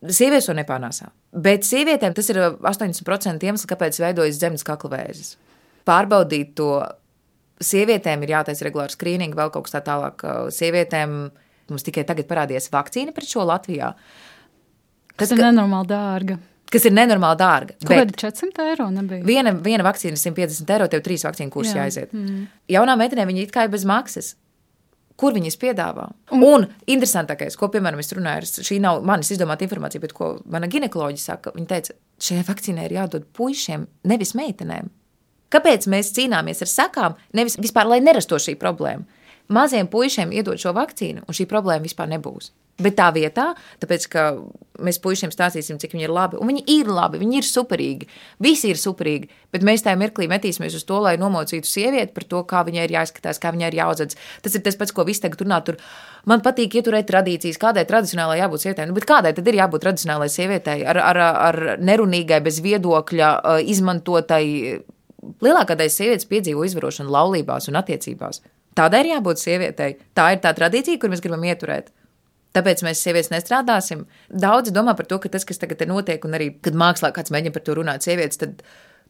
[0.00, 1.10] Sievietes to nepārnēsā.
[1.30, 5.34] Bet sievietēm tas ir 80% iemesls, kāpēc veidojas zemes kakla vēzis.
[5.86, 6.72] Pārbaudīt to
[7.60, 10.24] Sievietēm ir jātaisa regulāra skrīninga, vēl kaut kas tā tālāk.
[10.56, 11.16] Sievietēm
[11.70, 13.92] mums tikai tagad parādījās vakcīna pret šo Latvijā.
[15.20, 16.38] Tas ir nenormāli dārga.
[16.70, 17.74] Kas ir nenormāli dārga.
[17.82, 19.24] Kāda 400 eiro nebija?
[19.26, 21.82] Viena, viena vakcīna ir 150 eiro, tev trīs vakcīnu kursi Jā.
[21.82, 22.14] jāaiziet.
[22.14, 22.44] Mm.
[22.70, 24.36] Jaunā meitenē viņa it kā ir bez maksas.
[25.20, 26.06] Kur viņas piedāvā?
[26.32, 30.70] Un, un interesantākais, ko, piemēram, es runāju, šī nav manis izdomāta informācija, bet ko mana
[30.70, 34.88] ginekoloģija saka, viņa teica, šai vakcīnai ir jādod puišiem, nevis meitenēm.
[35.50, 39.06] Kāpēc mēs cīnāmies ar sakām, nevis vispār, lai nerastos šī problēma?
[39.50, 42.52] Maziem puišiem iedod šo vakcīnu, un šī problēma vispār nebūs.
[42.80, 43.50] Bet tā vietā,
[43.82, 44.22] tāpēc, ka
[44.80, 48.06] mēs puišiem stāstīsim, cik viņi ir labi, un viņi ir labi, viņi ir superīgi,
[48.40, 52.40] visi ir superīgi, bet mēs tajā mirklī metīsimies uz to, lai nomocītu sievieti par to,
[52.48, 54.16] kā viņai ir jāizskatās, kā viņai ir jāaudzas.
[54.44, 55.58] Tas ir tas pats, ko visi tagad runā.
[55.66, 55.76] Tur.
[56.30, 58.88] Man patīk ieturēt tradīcijas, kādai tradicionālai jābūt sievietei.
[58.88, 61.20] Nu, bet kādai tad ir jābūt tradicionālai sievietei, ar, ar,
[61.50, 63.34] ar nerunīgai, bez viedokļa,
[63.74, 64.46] izmantotai?
[65.20, 68.40] Lielākā daļa sievietes piedzīvo izvarošanu laulībās un attiecībās.
[68.76, 69.96] Tādai ir jābūt sievietei.
[70.16, 71.90] Tā ir tā tradīcija, kur mēs gribam ieturēt.
[72.56, 74.06] Tāpēc mēs sievietes nestrādāsim.
[74.30, 77.54] Daudzi domā par to, ka tas, kas tagad notiek, un arī, kad mākslā kāds mēģina
[77.54, 78.64] par to runāt, sievietes, tad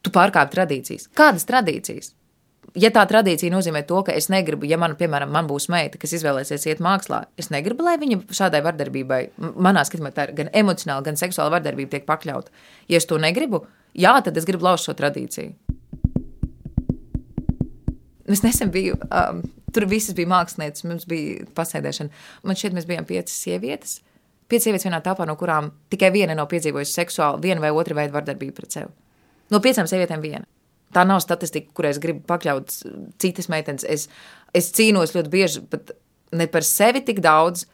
[0.05, 1.09] tu pārkāp tradīcijas.
[1.17, 2.13] Kādas tradīcijas?
[2.79, 6.13] Ja tā tradīcija nozīmē to, ka es negribu, ja man, piemēram, man būs meita, kas
[6.19, 9.21] izvēlēsies iet mākslā, es negribu, lai viņa šādai vardarbībai,
[9.59, 12.53] manā skatījumā, tā ir gan emocionāla, gan seksuāla vardarbība tiek pakļauta.
[12.93, 13.65] Ja es to negribu,
[13.97, 15.70] jā, tad es gribu lauzt šo tradīciju.
[18.31, 19.41] Es nesen biju um,
[19.75, 22.23] Tur visas bija mākslinieces, mums bija pasēdēšana.
[22.47, 23.99] Man šķiet, mēs bijām piecas sievietes.
[24.51, 28.17] Piecas sievietes vienā telpā, no kurām tikai viena nav piedzīvojusi seksuālu, vienu vai otru veidu
[28.17, 28.91] vardarbību pret sevi.
[29.55, 30.47] No piecām sievietēm viena.
[30.95, 32.75] Tā nav statistika, kurai es gribu pakļaut
[33.23, 33.87] citas meitenes.
[33.87, 34.09] Es,
[34.57, 35.93] es cīnos ļoti bieži, pat
[36.35, 37.69] ne par sevi tik daudz,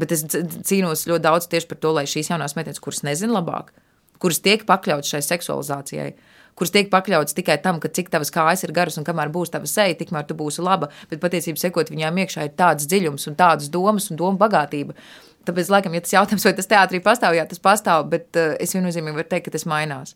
[0.00, 3.74] bet es cīnos ļoti daudz tieši par to, lai šīs jaunās meitenes, kuras nezina labāk,
[4.22, 6.14] kuras tiek pakļautas šai seksualizācijai,
[6.58, 9.68] kuras tiek pakļautas tikai tam, ka cik tavas kājas ir garas un kamēr būs tava
[9.70, 10.90] seja, tikmēr tu būsi laba.
[11.10, 14.96] Bet patiesībā sekot viņām iekšā ir tāds dziļums un tādas domas un doma bagātība.
[15.44, 18.72] Tāpēc, laikam, ja tas jautājums, vai tas teātrī pastāv, jā, tas pastāv, bet uh, es
[18.72, 20.14] viennozīmīgi varu teikt, ka tas mainās.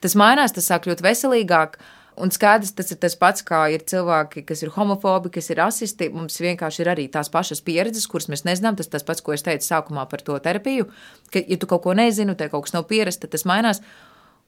[0.00, 1.76] Tas mainās, tas sāk kļūt veselīgāk.
[2.18, 6.08] Un skaidrs, tas ir tas pats, kā ir cilvēki, kas ir homofobi, kas ir rasisti.
[6.10, 8.78] Mums vienkārši ir arī tās pašas pieredzes, kuras mēs nezinām.
[8.78, 10.88] Tas tas pats, ko es teicu sākumā par to terapiju,
[11.30, 13.84] ka, ja tu kaut ko nezini, te kaut kas nav pierasts, tad tas mainās.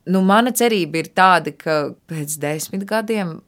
[0.08, 3.38] Nu, mana cerība ir tāda, ka pēc desmit gadiem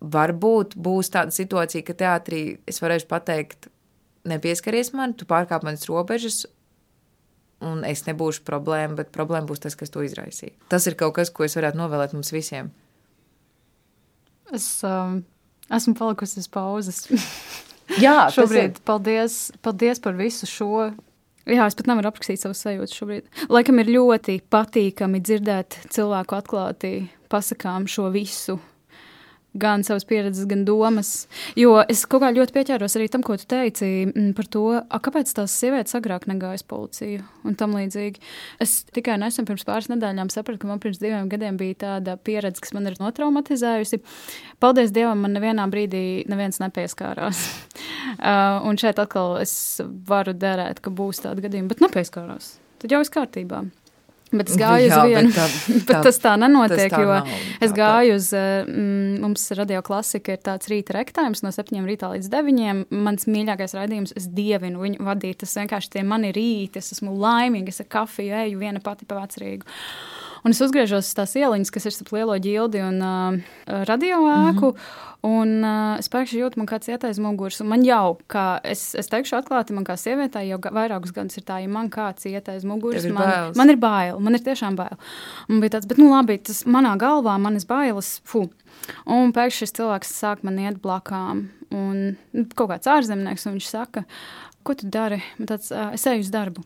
[0.00, 3.68] varbūt būs tāda situācija, ka teātrī es varēšu pateikt,
[4.28, 6.42] nepieskaries man, tu pārkāp manas robežas,
[7.64, 10.56] un es nebūšu problēma, bet problēma būs tas, kas to izraisīja.
[10.72, 12.72] Tas ir kaut kas, ko es varētu novēlēt mums visiem.
[14.56, 15.20] Es um,
[15.70, 17.04] esmu palikusi uz pauzes.
[18.02, 18.78] Jā, šobrīd.
[18.78, 18.84] Ir...
[18.86, 20.90] Paldies, paldies par visu šo
[21.48, 23.30] Jā, es pat nevaru aprakstīt savus sajūtas šobrīd.
[23.52, 26.92] Laikam ir ļoti patīkami dzirdēt cilvēku atklāti
[27.32, 28.58] pasakām šo visu
[29.52, 31.26] gan savas pieredzes, gan domas.
[31.58, 35.00] Jo es kaut kā ļoti pieķēros arī tam, ko tu teici mm, par to, a,
[35.02, 38.22] kāpēc tās sievietes agrāk negāja uz policiju un tam līdzīgi.
[38.62, 42.62] Es tikai nesen pirms pāris nedēļām sapratu, ka man pirms diviem gadiem bija tāda pieredze,
[42.62, 44.02] kas man ir notraumatizējusi.
[44.62, 47.42] Paldies Dievam, man nevienā brīdī neviens nepieskārās.
[48.20, 49.54] uh, un šeit atkal es
[50.06, 52.58] varu derēt, ka būs tāda gadījuma, bet nepieskārās.
[52.80, 53.64] Tad jau viss kārtībā.
[54.30, 57.00] Bet es gāju Jā, uz vienu, bet, tā, tā, bet tas tā nenotiek, tas tā
[57.02, 57.32] jo nav,
[57.66, 62.12] es gāju uz, eh, mm, mums radio klasika ir tāds rīta rektājums no 7 rītā
[62.12, 62.84] līdz 9.
[62.94, 67.74] Mans mīļākais raidījums, es dievinu viņu vadīt, tas vienkārši tie mani rīti, es esmu laimīga,
[67.74, 69.66] es ar kafiju eju viena pati pa vecrīgu.
[70.44, 73.56] Un es uzgriežos uz tās ieliņas, kas ir starp lielo ģildi un uh,
[73.88, 74.72] radio ēku.
[74.72, 75.08] Mm -hmm.
[75.20, 77.58] Un uh, es pēkšņi jūtu, man kāds iet aiz muguras.
[77.60, 81.58] Man jau, kā es, es teikšu atklāti, man kā sievietei jau vairākus gadus ir tā,
[81.60, 83.56] ja man kāds iet aiz muguras, man, bailes.
[83.56, 84.20] man ir bail.
[84.20, 84.96] Man ir tiešām bail.
[85.48, 88.46] Man bija tāds, bet nu labi, tas manā galvā, manas bailes, fu.
[89.04, 91.50] Un pēkšņi šis cilvēks sāk man iet blakām.
[91.70, 94.06] Un nu, kaut kāds ārzemnieks, un viņš saka,
[94.64, 95.20] ko tu dari?
[95.38, 96.64] Man tāds, uh, es eju uz darbu.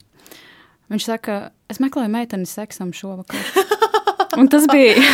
[0.93, 1.39] Viņš saka,
[1.72, 3.41] es meklēju meiteni seksam šovakar.
[4.41, 4.99] Un tas bija.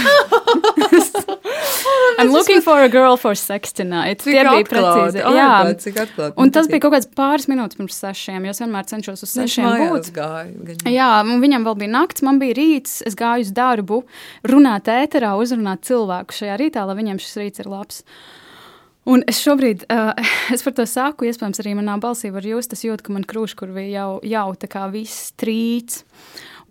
[2.20, 4.20] I'm looking for a girl for sex tonight.
[4.24, 5.22] Tie bija precīzi.
[5.24, 6.36] Oh, jā, God, cik atklāti.
[6.42, 9.68] Un tas bija kaut kāds pāris minūtes pirms sešiem, jo es vienmēr cenšos uz sešiem
[9.92, 10.10] būt.
[10.16, 14.02] Gāju, jā, un viņam vēl bija nakts, man bija rīts, es gāju uz darbu,
[14.52, 18.04] runāt ēterā, uzrunāt cilvēku šajā rītā, lai viņiem šis rīts ir labs.
[19.09, 20.12] Un es šobrīd, uh,
[20.55, 23.90] es par to saku, iespējams, arī manā balsī var just, es jūtu, ka man krūškurvī
[23.94, 26.03] jau, jau tā kā viss trīc.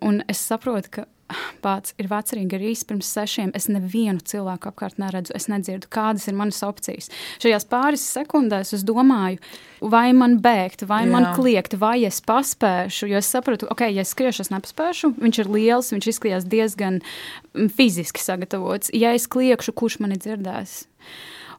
[0.00, 1.08] Un es saprotu, ka
[1.64, 3.50] pats ir vecrīgi arī pirms sešiem.
[3.56, 7.10] Es nevienu cilvēku apkārt neredzu, es nedzirdu, kādas ir manas opcijas.
[7.42, 9.40] Šajās pāris sekundēs es domāju,
[9.82, 11.10] vai man bēgt, vai Jā.
[11.12, 13.10] man kliegt, vai es paspēšu.
[13.10, 15.14] Jo es saprotu, ok, ja es skriešu, es nepaspēšu.
[15.20, 18.94] Viņš ir liels, viņš izskatījās diezgan mm, fiziski sagatavots.
[18.96, 20.84] Ja es kliekšu, kurš mani dzirdēs?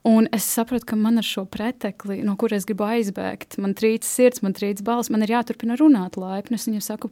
[0.07, 4.41] Un es saprotu, ka man ar šo pretekli, no kuras gribu aizbēgt, man trīc sirds,
[4.41, 6.57] man trīc balss, man ir jāturpina runāt laipni.
[6.57, 7.11] Es viņam saku,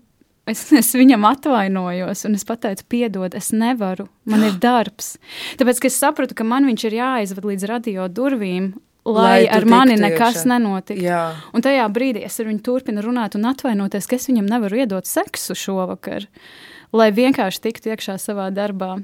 [0.50, 5.18] Es, es viņam atvainojos, un es pateicu, piedod, es nevaru, man ir darbs.
[5.60, 8.72] Tāpēc, es sapratu, ka man viņš ir jāizved līdz radio durvīm,
[9.06, 10.50] lai, lai ar mani nekas iekšā.
[10.50, 11.06] nenotiktu.
[11.06, 11.22] Jā.
[11.54, 15.06] Un tajā brīdī es ar viņu turpinu runāt un atvainoties, ka es viņam nevaru iedot
[15.06, 16.26] seksu šovakar.
[16.26, 18.96] Uh, lai vienkārši tiktu iekšā savā darbā.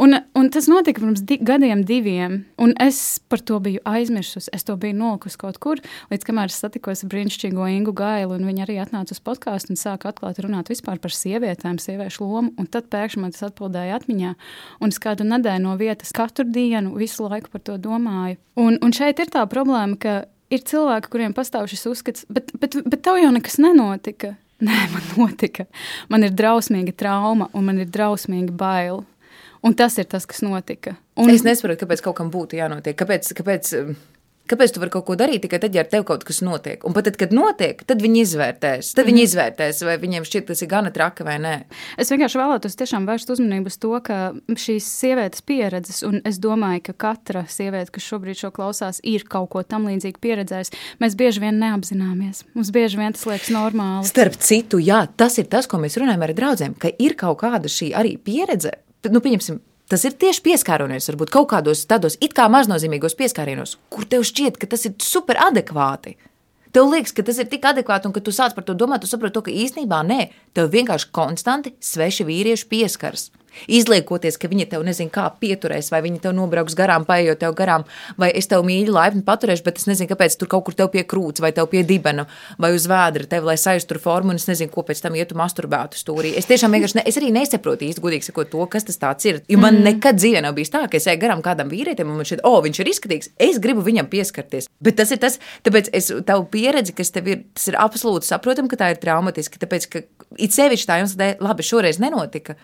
[0.00, 4.50] Un, un tas notika pirms di gadiem, diviem, un es par to biju aizmirsusi.
[4.56, 5.82] Es to biju nolikusi kaut kur,
[6.12, 9.80] līdz kamēr es satikos ar brīnišķīgo Ingu Gailu, un viņa arī atnāca uz podkāstu un
[9.80, 14.32] sāka atklāt runāt vispār par sievietēm, sieviešu lomu, un tad pēkšņi man tas atbildēja atmiņā,
[14.80, 18.40] un es kādu nedēļu no vietas katru dienu visu laiku par to domāju.
[18.56, 20.16] Un, un šeit ir tā problēma, ka
[20.52, 24.36] ir cilvēki, kuriem pastāv šis uzskats, bet, bet, bet tev jau nekas nenotika.
[24.64, 25.66] Nē, man notika.
[26.08, 29.02] Man ir drausmīga trauma, un man ir drausmīga baila.
[29.66, 30.94] Un tas ir tas, kas notika.
[31.18, 31.30] Un...
[31.32, 32.96] Es nesaprotu, kāpēc kaut kam būtu jānotiek.
[32.96, 33.72] Kāpēc, kāpēc
[34.46, 36.84] Kāpēc tu vari kaut ko darīt tikai tad, ja ar tevi kaut kas notiek?
[36.86, 38.92] Un pat tad, kad notiek, tad viņi izvērtēs.
[38.94, 39.28] Tad viņi mhm.
[39.30, 41.54] izvērtēs, vai viņiem šķiet, tas ir gana traki vai nē.
[42.00, 46.84] Es vienkārši vēlētos tiešām vērst uzmanību uz to, ka šīs sievietes pieredzes, un es domāju,
[46.90, 50.82] ka katra sieviete, kas šobrīd šo klausās, ir kaut ko tam līdzīgu pieredzējusi.
[51.02, 52.44] Mēs bieži vien neapzināmies.
[52.54, 54.06] Mums bieži vien tas liekas normāli.
[54.08, 57.70] Starp citu, jā, tas ir tas, ko mēs runājam ar draugiem, ka ir kaut kāda
[57.70, 58.76] šī arī pieredze.
[59.10, 64.08] Nu, pieņemsim, Tas ir tieši pieskāroties, varbūt kaut kādos tādos it kā maznozīmīgos pieskārienos, kur
[64.10, 66.16] tev šķiet, ka tas ir super adekvāti.
[66.74, 69.08] Tev liekas, ka tas ir tik adekvāti, un ka tu sāc par to domāt, tu
[69.10, 70.20] saproti, ka īstenībā nē,
[70.58, 73.30] tev vienkārši konstanti sveši vīrieši pieskaras
[73.68, 77.86] izliekoties, ka viņa tev nezina, kā pieturēs, vai viņa tev nobrauks garām, paējot tev garām,
[78.20, 81.04] vai es tev mīļi, laipni paturēšu, bet es nezinu, kāpēc tur kaut kur tev pie
[81.08, 82.26] krūts, vai tev pie dibena,
[82.62, 85.98] vai uz vēdra, tev, lai saistur formu, un es nezinu, ko pēc tam ietu masturbētu
[86.00, 86.34] stūrī.
[86.38, 89.42] Es tiešām vienkārši, ne, es arī nesaprotu īsti, godīgi sakot, to, kas tas ir.
[89.50, 89.88] Jo man mm.
[89.90, 92.58] nekad dzīvē nav bijis tā, ka es eju garām kādam vīrietim, un man šķiet, oh,
[92.64, 94.70] viņš ir izskatīgs, es gribu viņam pieskarties.
[94.82, 98.70] Bet tas ir tas, tāpēc es tavu pieredzi, kas tev ir, tas ir absolūti saprotami,
[98.72, 100.04] ka tā ir traumatiski, tāpēc, ka
[100.42, 102.56] it sevišķi tā jums dēļ, labi, šoreiz nenotika.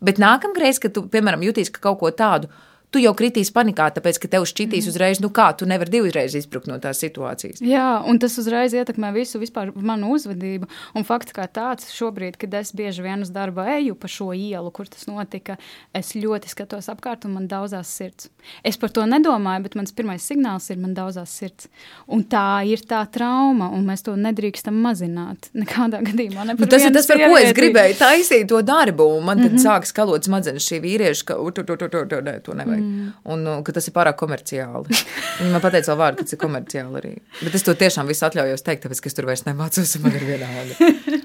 [0.00, 2.48] Bet nākamreiz, kad tu, piemēram, jutīsi kaut ko tādu,
[2.90, 4.92] tu jau kritīs panikā, tāpēc, ka tev šķitīs mm.
[4.92, 7.62] uzreiz, nu kā, tu nevari divreiz izprukt no tās situācijas.
[7.62, 10.68] Jā, un tas uzreiz ietekmē visu vispār manu uzvedību.
[10.98, 14.72] Un fakts kā tāds, šobrīd, kad es bieži vien uz darba eju pa šo ielu,
[14.74, 15.56] kur tas notika,
[15.96, 18.30] es ļoti skatos apkārt un man daudzās sirds.
[18.66, 21.70] Es par to nedomāju, bet mans pirmais signāls ir man daudzās sirds.
[22.10, 25.50] Un tā ir tā trauma, un mēs to nedrīkstam mazināt.
[25.54, 29.24] Nekādā gadījumā ne nu, tas ir tas, par ko es gribēju taisīt to darbu, un
[29.30, 29.66] man tad mm -hmm.
[29.66, 32.79] sāk skalot smadzenes šī vīrieša, ka to, to, to, to, to, ne, to nevajag.
[32.80, 33.10] Mm.
[33.32, 34.96] Un nu, ka tas ir pārāk komerciāli.
[35.40, 37.12] Viņa man pateica, vēl vārdu, ka tas ir komerciāli arī.
[37.40, 40.26] Bet es to tiešām visu atļaujos teikt, tāpēc, ka es tur vairs nemācos, man ir
[40.28, 41.20] vienalga.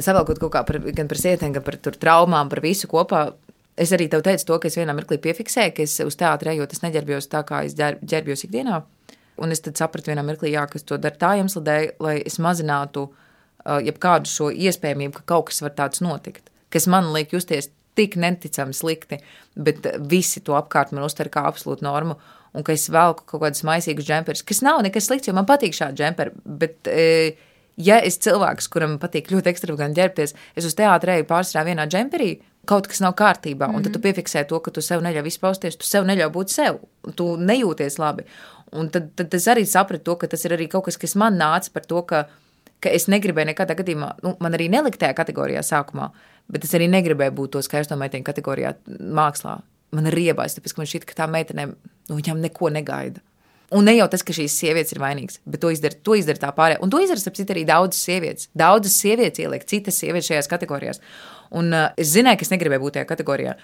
[0.00, 3.26] Savēlkot kaut kā par, gan par sievietēm, gan par traumām, par visu kopā.
[3.80, 6.72] Es arī tev teicu to, ka es vienā mirklī piefiksēju, ka es uz teātrī ejot,
[6.74, 8.80] es neģērbjos tā, kā es ģērbjos ikdienā.
[9.40, 12.36] Un es sapratu vienā mirklī, jā, ka es to daru tā iemesla dēļ, lai es
[12.42, 17.70] mazinātu uh, jebkādu šo iespējamību, ka kaut kas var tāds notikt, kas man liek justies
[17.98, 19.20] tik neticami slikti,
[19.56, 22.18] bet visi to apkārt man uztver kā absolūtu normu.
[22.50, 25.76] Un ka es velku kaut kādus maisīgus džemperus, kas nav nekas slikts, jo man patīk
[25.76, 26.32] šādi džemperi.
[26.42, 27.36] Bet, e,
[27.78, 32.32] ja es cilvēks, kuram patīk ļoti ekstravaganti ģērbties, es uz teātrī pārsvarā vienā džemperī,
[32.68, 33.84] kaut kas nav kārtībā, un mm -hmm.
[33.84, 34.06] tad tu mhm.
[34.06, 37.98] piefiksē to, ka tu sev neļauj izpausties, tu sev neļauj būt sev, un tu nejūties
[37.98, 38.26] labi.
[38.72, 41.38] Un tad, tad es arī sapratu to, ka tas ir arī kaut kas, kas man
[41.38, 42.26] nāca par to, ka,
[42.80, 46.10] ka es negribēju nekādā gadījumā, nu, man arī nelikt tajā kategorijā sākumā,
[46.50, 49.60] Bet es arī negribēju būt to skaisto meiteņu kategorijā mākslā.
[49.94, 53.22] Man ir riebais, tāpēc man šķiet, ka tā meitenēm nu, viņām neko negaida.
[53.74, 56.48] Un ne jau tas, ka šīs sievietes ir vainīgas, bet to izdara, to izdara tā
[56.54, 56.80] pārējā.
[56.82, 58.48] Un to izdara, sapcīt, arī daudzas sievietes.
[58.58, 60.98] Daudzas sievietes ieliek citas sievietes šajās kategorijās.
[61.54, 63.54] Un uh, es zināju, ka es negribēju būt tajā kategorijā.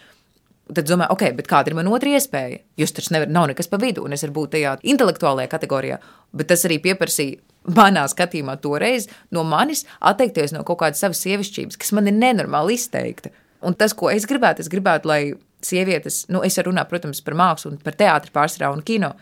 [0.66, 2.62] Tad domāju, ok, bet kāda ir mana otra iespēja?
[2.78, 5.99] Jūs taču nevar, nav nekas pa vidu, un es varu būt tajā intelektuālajā kategorijā.
[6.39, 11.80] Bet tas arī pieprasīja manā skatījumā toreiz no manis atteikties no kaut kādas savas sievišķības,
[11.80, 13.32] kas man ir nenormāli izteikta.
[13.66, 15.20] Un tas, ko es gribētu, es gribētu, lai
[15.64, 19.14] sievietes, nu, es runāt, protams, par mākslu par teātri pārsvarā un kino,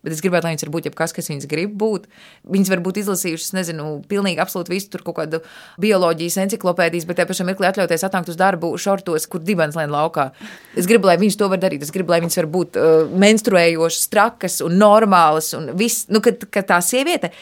[0.00, 2.06] Bet es gribētu, lai viņas var būt jebkas, kas viņas grib būt.
[2.48, 5.42] Viņas var būt izlasījušas, nezinu, pilnīgi absolūti visu tur kaut kādu
[5.82, 10.30] bioloģijas enciklopēdijas, bet tajā pašā mirklī atļauties atnākt uz darbu šortos, kur dibens lēn laukā.
[10.80, 11.84] Es gribu, lai viņas to var darīt.
[11.84, 16.48] Es gribu, lai viņas var būt uh, menstruējošas, trakas un normālas un viss, nu, kad,
[16.48, 17.34] kad tā sieviete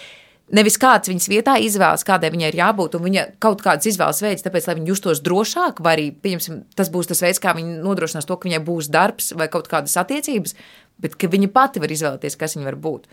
[0.55, 4.45] Nevis kāds viņas vietā izvēlas, kādai viņai ir jābūt, un viņa kaut kāds izvēles veids,
[4.47, 8.29] tāpēc, lai viņa justos drošāk, vai arī, pieņemsim, tas būs tas veids, kā viņa nodrošinās
[8.29, 10.57] to, ka viņai būs darbs vai kaut kādas attiecības,
[11.05, 13.11] bet ka viņa pati var izvēlēties, kas viņa var būt.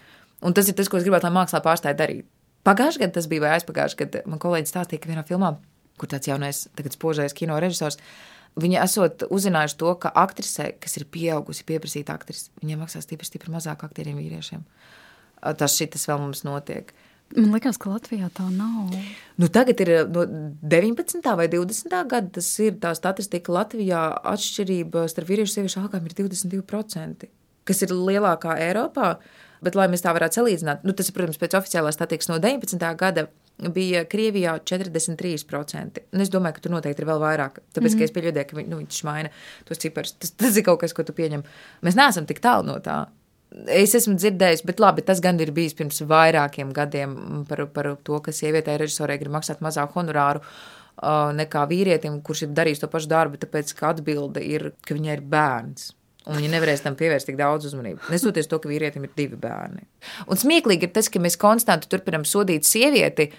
[0.47, 2.29] Un tas ir tas, ko es gribētu, lai mākslā pārstāj darīt.
[2.65, 4.23] Pagājušajā gadā tas bija vai aizpagājušajā gadā.
[4.31, 5.51] Man kolēģis stāstīja, ka vienā filmā,
[5.99, 7.99] kur tāds jaunais, tagad spožais kino režisors,
[8.55, 13.51] Viņa esot uzzinājuši to, ka aktrisē, kas ir pieaugusi, pieprasīta aktrise, viņiem maksā stipri, stipri
[13.51, 14.61] mazāk aktieriem vīriešiem.
[15.59, 16.93] Tas šitas vēl mums notiek.
[17.33, 18.93] Man liekas, ka Latvijā tā nav.
[19.41, 20.25] Nu, tagad ir no
[20.61, 21.25] 19.
[21.39, 21.95] vai 20.
[22.11, 22.29] gada.
[22.37, 23.53] Tas ir tā statistika.
[23.55, 24.03] Latvijā
[24.33, 27.25] atšķirība starp vīriešu un sieviešu algām ir 22%,
[27.65, 29.15] kas ir lielākā Eiropā.
[29.65, 32.85] Bet, lai mēs tā varētu salīdzināt, nu, tas ir, protams, pēc oficiālās statistikas no 19.
[32.99, 33.25] gada
[33.73, 36.05] bija Krievijā 43%.
[36.13, 37.61] Un es domāju, ka tur noteikti ir vēl vairāk.
[37.73, 37.99] Tāpēc, mm -hmm.
[37.99, 39.29] ka es pieļauju, ka nu, viņš maina
[39.65, 40.13] tos ciparus.
[40.19, 41.43] Tas, tas ir kaut kas, ko tu pieņem.
[41.81, 43.05] Mēs neesam tik tālu no tā.
[43.71, 47.13] Es esmu dzirdējis, bet labi, tas gan ir bijis pirms vairākiem gadiem
[47.49, 52.55] par, par to, ka sievietei režisorei grib maksāt mazāku honorāru uh, nekā vīrietim, kurš ir
[52.57, 55.93] darījis to pašu darbu, tāpēc, ka atbilde ir, ka viņai ir bērns.
[56.25, 58.09] Un viņi nevarēs tam pievērst tik daudz uzmanības.
[58.09, 59.85] Nesoties to, ka vīrietim ir divi bērni.
[60.25, 63.29] Un smieklīgi ir tas, ka mēs konstanti turpinām sodīt sievieti.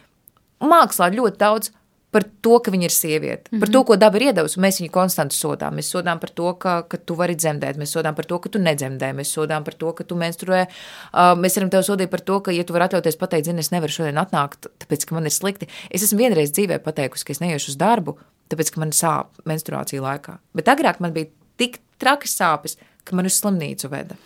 [0.63, 1.73] Mākslā ļoti daudz
[2.17, 3.61] par to, ka viņa ir sieviete, mm -hmm.
[3.61, 4.61] par to, ko daba ir iedavusi.
[4.61, 5.77] Mēs viņu konstanti sodām.
[5.77, 8.59] Mēs sodām par to, ka, ka tu vari dzemdēt, mēs sodām par to, ka tu
[8.59, 10.67] nedzemdē, mēs sodām par to, ka tu menstruē.
[10.67, 13.71] Uh, mēs varam tev sodīt par to, ka, ja tu vari atļauties pateikt, zini, es
[13.71, 15.69] nevaru šodien atnākt, tāpēc, ka man ir slikti.
[15.91, 18.17] Es esmu vienreiz dzīvē pateikusi, ka es neiešu uz darbu,
[18.49, 20.39] tāpēc, ka man sāp menstruācija laikā.
[20.55, 24.17] Bet agrāk man bija tik trakas sāpes, ka man uz slimnīcu veda.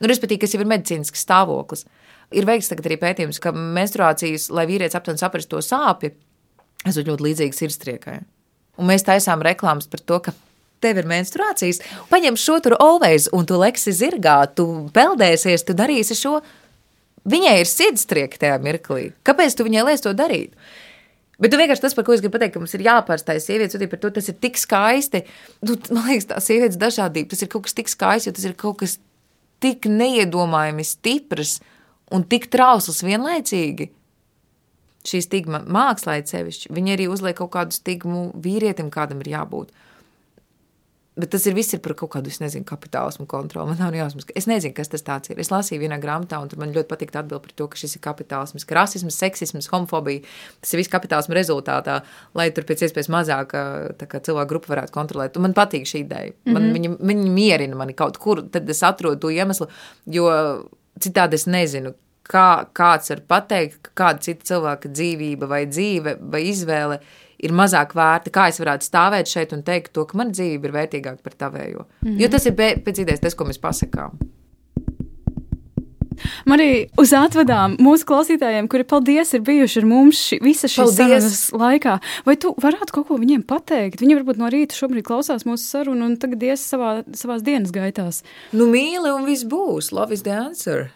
[0.00, 1.86] Nu, respektīvi, kas jau ir medicīnisks stāvoklis.
[2.32, 6.14] Ir veikts arī pētījums, ka menstruācijas, lai vīrietis aptuveni saprastu to sāpju,
[6.88, 8.16] esot ļoti līdzīgas sirdstriekai.
[8.80, 10.34] Un mēs taisām reklāmas par to, ka
[10.82, 11.80] tev ir menstruācijas,
[12.10, 16.40] paņem šo tur always, un tu leksi zirgā, tu peldēsies, tu darīsi šo.
[17.28, 19.12] Viņai ir sirdstrieka tajā mirklī.
[19.26, 20.56] Kāpēc tu viņai liec to darīt?
[21.42, 23.90] Bet tu vienkārši tas, par ko es gribu pateikt, ka mums ir jāpārstāj sievietes, un
[23.90, 25.24] par to tas ir tik skaisti.
[25.66, 28.54] Nu, man liekas, tā sievietes dažādība, tas ir kaut kas tik skaists, jo tas ir
[28.58, 28.98] kaut kas
[29.62, 31.56] tik neiedomājami stiprs
[32.14, 33.88] un tik trausls vienlaicīgi.
[35.06, 36.70] Šī stigma mākslā ir sevišķi.
[36.74, 39.72] Viņa arī uzliek kaut kādu stigmu vīrietim, kādam ir jābūt.
[41.12, 43.68] Bet tas ir viss ir par kaut kādu, es nezinu, kapitālismu kontroli.
[43.68, 44.24] Man nav jāsmas.
[44.38, 45.40] Es nezinu, kas tas ir.
[45.42, 48.64] Es lasīju vienā grāmatā, un man ļoti patīk atbild par to, ka šis ir kapitālisms,
[48.64, 50.22] ka rasisms, seksisms, homofobija,
[50.64, 51.98] tas ir viss kapitālismu rezultātā,
[52.38, 53.52] lai tur pēc iespējas mazāk
[54.00, 55.36] cilvēku grupu varētu kontrolēt.
[55.36, 56.32] Un man patīk šī ideja.
[56.46, 56.78] Man, mm -hmm.
[56.78, 59.68] viņa, viņa mierina mani kaut kur, tad es atrodu to iemeslu,
[60.06, 60.30] jo
[60.96, 61.92] citādi es nezinu,
[62.28, 67.00] kā kāds var pateikt, ka kāda cita cilvēka dzīvība vai dzīve vai izvēle
[67.42, 70.76] ir mazāk vērta, kā es varētu stāvēt šeit un teikt to, ka mana dzīve ir
[70.76, 71.88] vērtīgāka par tavējo.
[72.02, 72.20] Mm -hmm.
[72.22, 74.18] Jo tas ir pēc idejas tas, ko mēs pasakām.
[76.46, 81.50] Arī uz atvadām mūsu klausītājiem, kuri paldies ir bijuši ar mums ši, visas šīs sarunas
[81.52, 81.98] laikā.
[82.24, 84.00] Vai tu varētu kaut ko viņiem pateikt?
[84.00, 88.22] Viņi varbūt no rīta šobrīd klausās mūsu sarunu un tagad ies savā, savās dienas gaitās.
[88.52, 89.92] Nu, mīli un viss būs.
[89.92, 90.90] Love is the answer.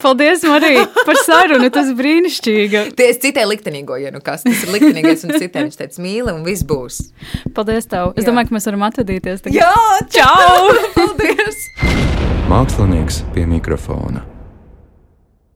[0.00, 1.68] Paldies, Marija, par sarunu.
[1.74, 2.84] Tas brīnišķīgi.
[3.04, 4.46] Es citēju liktenīgo, ja nu kas.
[4.46, 5.68] Tas ir liktenīgais un citēju.
[5.68, 7.02] Viņš teica, mīli un viss būs.
[7.56, 8.14] Paldies tev.
[8.16, 8.30] Es Jā.
[8.30, 9.44] domāju, ka mēs varam atvadīties.
[9.46, 9.60] Tagad.
[9.60, 9.72] Jā,
[10.16, 10.74] čau!
[10.96, 11.64] Paldies!
[12.50, 14.24] Mākslinieks pie mikrofona.